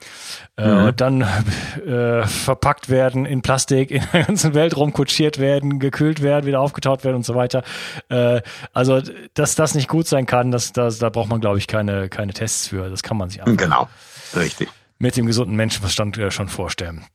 [0.56, 0.86] äh, mhm.
[0.86, 6.46] und dann äh, verpackt werden in Plastik, in der ganzen Welt rumkutschiert werden, gekühlt werden,
[6.46, 7.64] wieder aufgetaut werden und so weiter.
[8.10, 9.02] Äh, also,
[9.34, 12.34] dass das nicht gut sein kann, das, das, da braucht man, glaube ich, keine, keine
[12.34, 12.90] Tests für.
[12.90, 13.90] Das kann man sich einfach genau.
[14.36, 14.70] Richtig.
[15.00, 17.06] mit dem gesunden Menschenverstand schon vorstellen.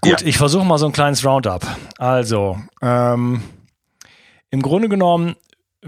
[0.00, 0.26] Gut, ja.
[0.26, 1.66] ich versuche mal so ein kleines Roundup.
[1.98, 3.42] Also, ähm,
[4.50, 5.34] im Grunde genommen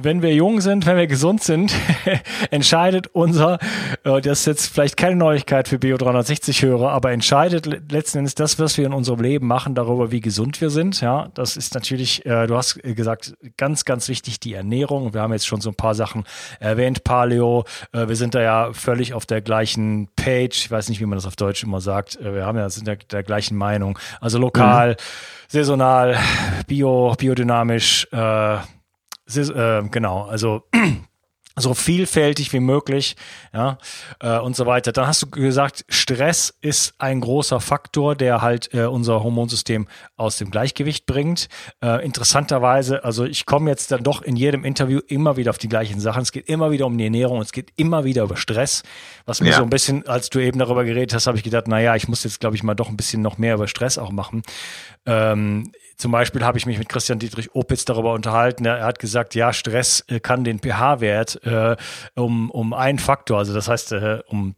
[0.00, 1.72] wenn wir jung sind, wenn wir gesund sind,
[2.50, 3.58] entscheidet unser,
[4.04, 8.78] äh, das ist jetzt vielleicht keine Neuigkeit für Bio360-Hörer, aber entscheidet letzten Endes das, was
[8.78, 11.00] wir in unserem Leben machen, darüber, wie gesund wir sind.
[11.00, 15.14] Ja, das ist natürlich, äh, du hast gesagt, ganz, ganz wichtig die Ernährung.
[15.14, 16.24] Wir haben jetzt schon so ein paar Sachen
[16.60, 17.64] erwähnt, Paleo.
[17.92, 20.56] Äh, wir sind da ja völlig auf der gleichen Page.
[20.56, 22.18] Ich weiß nicht, wie man das auf Deutsch immer sagt.
[22.22, 23.98] wir haben ja sind der, der gleichen Meinung.
[24.20, 24.94] Also lokal, mhm.
[25.48, 26.16] saisonal,
[26.66, 28.06] bio, biodynamisch.
[28.12, 28.58] Äh,
[29.36, 30.62] äh, genau, also
[31.60, 33.16] so vielfältig wie möglich,
[33.52, 33.78] ja,
[34.20, 34.92] äh, und so weiter.
[34.92, 40.38] Dann hast du gesagt, Stress ist ein großer Faktor, der halt äh, unser Hormonsystem aus
[40.38, 41.48] dem Gleichgewicht bringt.
[41.82, 45.68] Äh, interessanterweise, also ich komme jetzt dann doch in jedem Interview immer wieder auf die
[45.68, 46.22] gleichen Sachen.
[46.22, 48.82] Es geht immer wieder um die Ernährung, es geht immer wieder über Stress.
[49.26, 49.56] Was mir ja.
[49.56, 52.08] so ein bisschen, als du eben darüber geredet hast, habe ich gedacht, na ja, ich
[52.08, 54.42] muss jetzt, glaube ich, mal doch ein bisschen noch mehr über Stress auch machen.
[55.06, 58.64] Ähm, zum Beispiel habe ich mich mit Christian Dietrich Opitz darüber unterhalten.
[58.64, 61.76] Er hat gesagt, ja, Stress äh, kann den pH-Wert äh,
[62.14, 64.54] um, um einen Faktor, also das heißt äh, um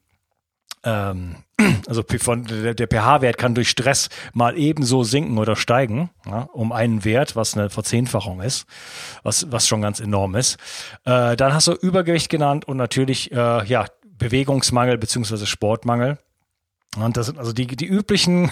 [0.83, 1.37] ähm,
[1.89, 6.73] also von, der, der pH-Wert kann durch Stress mal ebenso sinken oder steigen, ja, um
[6.73, 8.67] einen Wert, was eine Verzehnfachung ist,
[9.23, 10.57] was, was schon ganz enorm ist.
[11.05, 16.19] Äh, dann hast du Übergewicht genannt und natürlich äh, ja, Bewegungsmangel beziehungsweise Sportmangel.
[16.97, 18.51] Und das sind also die, die üblichen,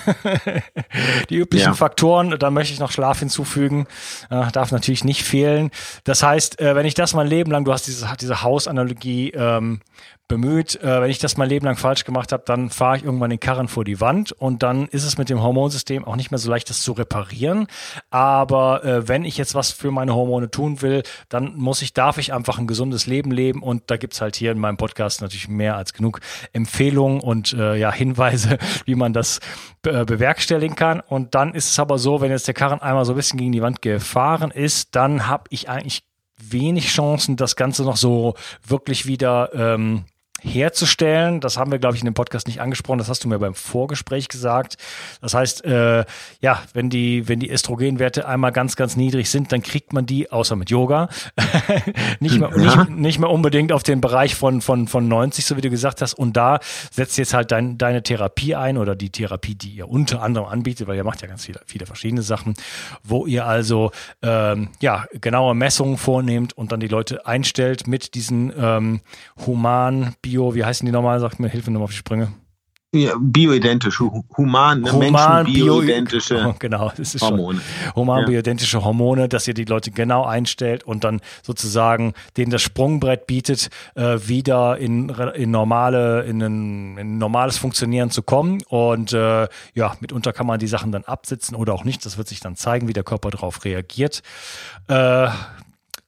[1.30, 1.74] die üblichen ja.
[1.74, 2.38] Faktoren.
[2.38, 3.86] Da möchte ich noch Schlaf hinzufügen.
[4.30, 5.70] Äh, darf natürlich nicht fehlen.
[6.04, 9.80] Das heißt, äh, wenn ich das mein Leben lang, du hast diese, diese Hausanalogie ähm,
[10.28, 10.80] bemüht.
[10.80, 13.40] Äh, wenn ich das mein Leben lang falsch gemacht habe, dann fahre ich irgendwann den
[13.40, 16.50] Karren vor die Wand und dann ist es mit dem Hormonsystem auch nicht mehr so
[16.50, 17.66] leicht, das zu reparieren.
[18.10, 22.18] Aber äh, wenn ich jetzt was für meine Hormone tun will, dann muss ich, darf
[22.18, 25.48] ich einfach ein gesundes Leben leben und da gibt's halt hier in meinem Podcast natürlich
[25.48, 26.20] mehr als genug
[26.52, 28.27] Empfehlungen und äh, ja, Hinweise,
[28.84, 29.40] wie man das
[29.84, 31.00] äh, bewerkstelligen kann.
[31.00, 33.52] Und dann ist es aber so, wenn jetzt der Karren einmal so ein bisschen gegen
[33.52, 36.02] die Wand gefahren ist, dann habe ich eigentlich
[36.38, 38.34] wenig Chancen, das Ganze noch so
[38.66, 40.04] wirklich wieder ähm,
[40.40, 41.40] herzustellen.
[41.40, 42.98] Das haben wir, glaube ich, in dem Podcast nicht angesprochen.
[42.98, 44.76] Das hast du mir beim Vorgespräch gesagt.
[45.20, 46.04] Das heißt, äh,
[46.40, 50.30] ja, wenn die, wenn die Östrogenwerte einmal ganz, ganz niedrig sind, dann kriegt man die,
[50.30, 51.08] außer mit Yoga,
[52.20, 55.60] nicht, mehr, nicht, nicht mehr unbedingt auf den Bereich von, von, von 90, so wie
[55.60, 56.14] du gesagt hast.
[56.14, 56.60] Und da
[56.90, 60.86] setzt jetzt halt dein, deine Therapie ein oder die Therapie, die ihr unter anderem anbietet,
[60.86, 62.54] weil ihr macht ja ganz viele, viele verschiedene Sachen,
[63.02, 63.90] wo ihr also
[64.22, 69.00] ähm, ja genaue Messungen vornehmt und dann die Leute einstellt mit diesen ähm,
[69.46, 71.20] human Bio, wie heißen die nochmal?
[71.20, 72.28] Sagt mir, hilf mir nochmal auf die Sprünge.
[72.94, 77.60] Ja, bioidentische, human, ne, human bioidentische Bio, genau, das ist Hormone.
[77.60, 78.26] Schon, human ja.
[78.26, 83.68] bioidentische Hormone, dass ihr die Leute genau einstellt und dann sozusagen denen das Sprungbrett bietet,
[83.94, 88.62] äh, wieder in, in normale, in ein, in normales Funktionieren zu kommen.
[88.68, 92.06] Und äh, ja, mitunter kann man die Sachen dann absitzen oder auch nicht.
[92.06, 94.22] Das wird sich dann zeigen, wie der Körper darauf reagiert.
[94.88, 95.28] Äh,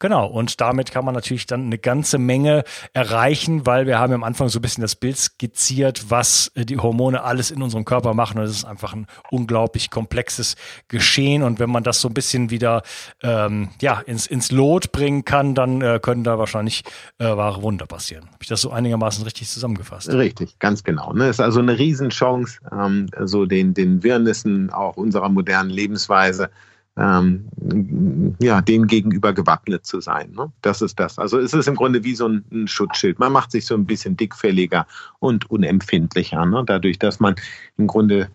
[0.00, 4.24] Genau, und damit kann man natürlich dann eine ganze Menge erreichen, weil wir haben am
[4.24, 8.14] Anfang so ein bisschen das Bild skizziert, was äh, die Hormone alles in unserem Körper
[8.14, 8.38] machen.
[8.38, 10.56] Und es ist einfach ein unglaublich komplexes
[10.88, 11.42] Geschehen.
[11.42, 12.82] Und wenn man das so ein bisschen wieder
[13.22, 16.82] ähm, ja, ins, ins Lot bringen kann, dann äh, können da wahrscheinlich
[17.18, 18.24] äh, wahre Wunder passieren.
[18.24, 20.08] Habe ich das so einigermaßen richtig zusammengefasst?
[20.08, 21.12] Richtig, ganz genau.
[21.12, 21.28] Ne?
[21.28, 26.48] Ist also eine Riesenchance, ähm, so den, den Wirrnissen auch unserer modernen Lebensweise
[26.96, 30.32] ähm, ja, dem gegenüber gewappnet zu sein.
[30.32, 30.52] Ne?
[30.62, 31.18] Das ist das.
[31.18, 33.18] Also es ist im Grunde wie so ein, ein, Schutzschild.
[33.18, 34.86] Man macht sich so ein bisschen dickfälliger
[35.18, 36.64] und unempfindlicher, ne?
[36.66, 37.36] dadurch, dass man
[37.76, 38.28] im Grunde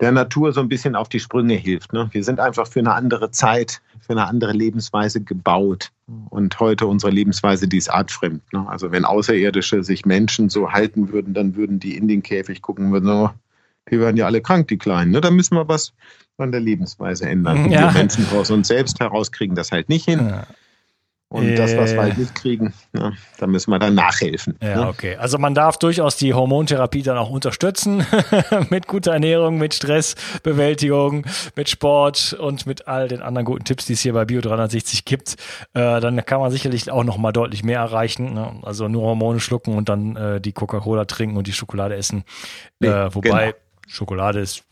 [0.00, 1.92] der Natur so ein bisschen auf die Sprünge hilft.
[1.92, 2.08] Ne?
[2.12, 5.90] Wir sind einfach für eine andere Zeit, für eine andere Lebensweise gebaut.
[6.30, 8.42] Und heute unsere Lebensweise, die ist artfremd.
[8.52, 8.66] Ne?
[8.68, 12.92] Also wenn Außerirdische sich Menschen so halten würden, dann würden die in den Käfig gucken,
[12.92, 13.30] würden so,
[13.90, 15.10] die werden ja alle krank, die Kleinen.
[15.10, 15.20] Ne?
[15.20, 15.92] Da müssen wir was
[16.38, 17.70] an der Lebensweise ändern.
[17.70, 17.92] Ja.
[17.92, 20.26] Wir Menschen aus uns selbst heraus kriegen das halt nicht hin.
[20.28, 20.46] Ja.
[21.32, 24.56] Und äh, das, was wir halt nicht kriegen, ja, da müssen wir dann nachhelfen.
[24.60, 24.88] Ja, ne?
[24.88, 25.14] okay.
[25.14, 28.04] Also man darf durchaus die Hormontherapie dann auch unterstützen
[28.70, 31.24] mit guter Ernährung, mit Stressbewältigung,
[31.54, 35.04] mit Sport und mit all den anderen guten Tipps, die es hier bei Bio 360
[35.04, 35.36] gibt.
[35.72, 38.34] Äh, dann kann man sicherlich auch noch mal deutlich mehr erreichen.
[38.34, 38.52] Ne?
[38.62, 42.24] Also nur Hormone schlucken und dann äh, die Coca-Cola trinken und die Schokolade essen.
[42.80, 43.69] Äh, wobei genau.
[43.90, 44.62] Schokolade ist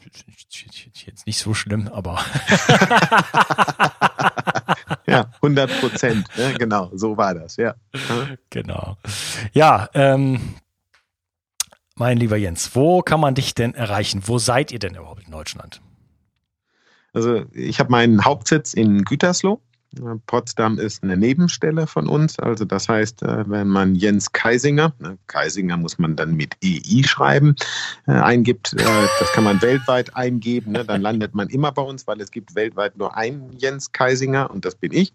[1.05, 2.21] jetzt nicht so schlimm, aber.
[5.09, 6.55] ja, 100 Prozent, ne?
[6.57, 7.75] genau, so war das, ja.
[8.51, 8.97] Genau.
[9.53, 10.55] Ja, ähm,
[11.97, 14.23] mein lieber Jens, wo kann man dich denn erreichen?
[14.27, 15.81] Wo seid ihr denn überhaupt in Deutschland?
[17.13, 19.61] Also ich habe meinen Hauptsitz in Gütersloh
[20.27, 22.39] Potsdam ist eine Nebenstelle von uns.
[22.39, 27.03] Also das heißt, äh, wenn man Jens Kaisinger, ne, Kaisinger muss man dann mit EI
[27.05, 27.57] schreiben,
[28.07, 28.85] äh, eingibt, äh,
[29.19, 32.55] das kann man weltweit eingeben, ne, dann landet man immer bei uns, weil es gibt
[32.55, 35.15] weltweit nur einen Jens Kaisinger und das bin ich.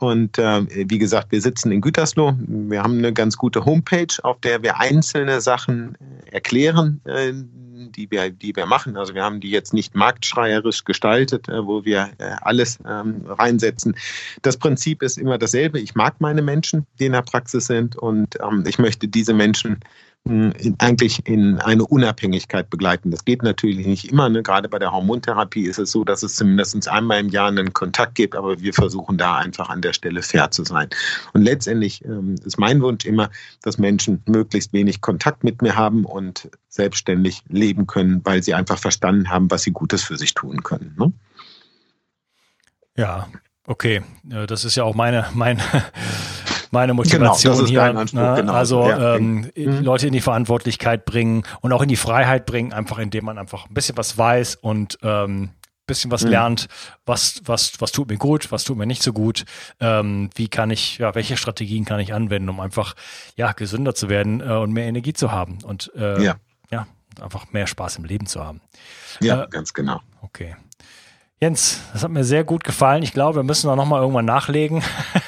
[0.00, 2.34] Und äh, wie gesagt, wir sitzen in Gütersloh.
[2.38, 5.96] Wir haben eine ganz gute Homepage, auf der wir einzelne Sachen
[6.30, 8.96] erklären, äh, die wir, die wir machen.
[8.96, 13.94] Also wir haben die jetzt nicht marktschreierisch gestaltet, äh, wo wir äh, alles ähm, reinsetzen.
[14.40, 15.78] Das Prinzip ist immer dasselbe.
[15.78, 19.80] Ich mag meine Menschen, die in der Praxis sind und ähm, ich möchte diese Menschen
[20.26, 23.10] eigentlich in eine Unabhängigkeit begleiten.
[23.10, 24.28] Das geht natürlich nicht immer.
[24.28, 24.42] Ne?
[24.42, 28.16] Gerade bei der Hormontherapie ist es so, dass es zumindest einmal im Jahr einen Kontakt
[28.16, 30.88] gibt, aber wir versuchen da einfach an der Stelle fair zu sein.
[31.32, 33.30] Und letztendlich ähm, ist mein Wunsch immer,
[33.62, 38.78] dass Menschen möglichst wenig Kontakt mit mir haben und selbstständig leben können, weil sie einfach
[38.78, 40.94] verstanden haben, was sie Gutes für sich tun können.
[40.98, 41.12] Ne?
[42.96, 43.28] Ja,
[43.66, 44.02] okay.
[44.22, 45.60] Das ist ja auch meine, mein
[46.70, 47.82] meine Motivation genau, hier.
[47.82, 48.34] Anspruch, ne?
[48.36, 48.52] genau.
[48.52, 49.16] Also ja.
[49.16, 49.80] ähm, mhm.
[49.82, 53.66] Leute in die Verantwortlichkeit bringen und auch in die Freiheit bringen, einfach indem man einfach
[53.68, 55.50] ein bisschen was weiß und ähm,
[55.90, 56.30] bisschen was mhm.
[56.30, 56.68] lernt,
[57.04, 59.44] was, was, was tut mir gut, was tut mir nicht so gut,
[59.80, 62.94] ähm, wie kann ich, ja, welche Strategien kann ich anwenden, um einfach
[63.36, 66.36] ja, gesünder zu werden äh, und mehr Energie zu haben und äh, ja.
[66.70, 66.86] ja,
[67.20, 68.60] einfach mehr Spaß im Leben zu haben.
[69.20, 70.00] Ja, äh, ganz genau.
[70.22, 70.54] Okay.
[71.40, 73.02] Jens, das hat mir sehr gut gefallen.
[73.02, 74.82] Ich glaube, wir müssen auch noch mal irgendwann nachlegen.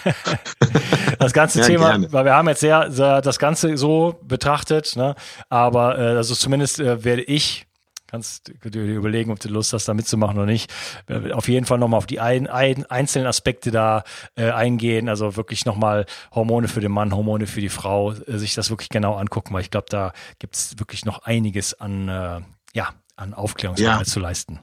[1.23, 2.13] das ganze ja, Thema, gerne.
[2.13, 5.15] weil wir haben jetzt sehr, sehr, das Ganze so betrachtet, ne?
[5.49, 7.67] aber äh, also zumindest äh, werde ich
[8.13, 10.71] kannst du dir überlegen, ob du Lust hast, da mitzumachen oder nicht.
[11.09, 14.05] Äh, auf jeden Fall nochmal auf die ein, ein, einzelnen Aspekte da
[14.37, 15.09] äh, eingehen.
[15.09, 16.05] Also wirklich nochmal
[16.35, 19.63] Hormone für den Mann, Hormone für die Frau, äh, sich das wirklich genau angucken, weil
[19.63, 22.41] ich glaube, da gibt es wirklich noch einiges an, äh,
[22.75, 24.13] ja, an Aufklärungsarbeit ja.
[24.13, 24.61] zu leisten.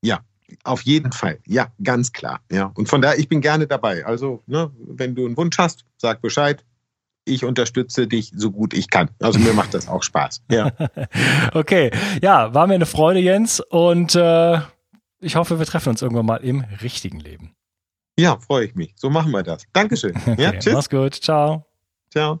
[0.00, 0.20] Ja,
[0.64, 2.40] auf jeden Fall, ja, ganz klar.
[2.50, 2.72] Ja.
[2.74, 4.04] Und von daher, ich bin gerne dabei.
[4.04, 6.64] Also, ne, wenn du einen Wunsch hast, sag Bescheid.
[7.24, 9.08] Ich unterstütze dich so gut ich kann.
[9.20, 10.42] Also mir macht das auch Spaß.
[10.50, 10.72] Ja.
[11.54, 13.60] okay, ja, war mir eine Freude, Jens.
[13.60, 14.58] Und äh,
[15.20, 17.54] ich hoffe, wir treffen uns irgendwann mal im richtigen Leben.
[18.18, 18.92] Ja, freue ich mich.
[18.96, 19.62] So machen wir das.
[19.72, 20.14] Dankeschön.
[20.26, 20.72] Ja, okay, tschüss.
[20.74, 21.14] Mach's gut.
[21.14, 21.64] Ciao.
[22.10, 22.40] Ciao.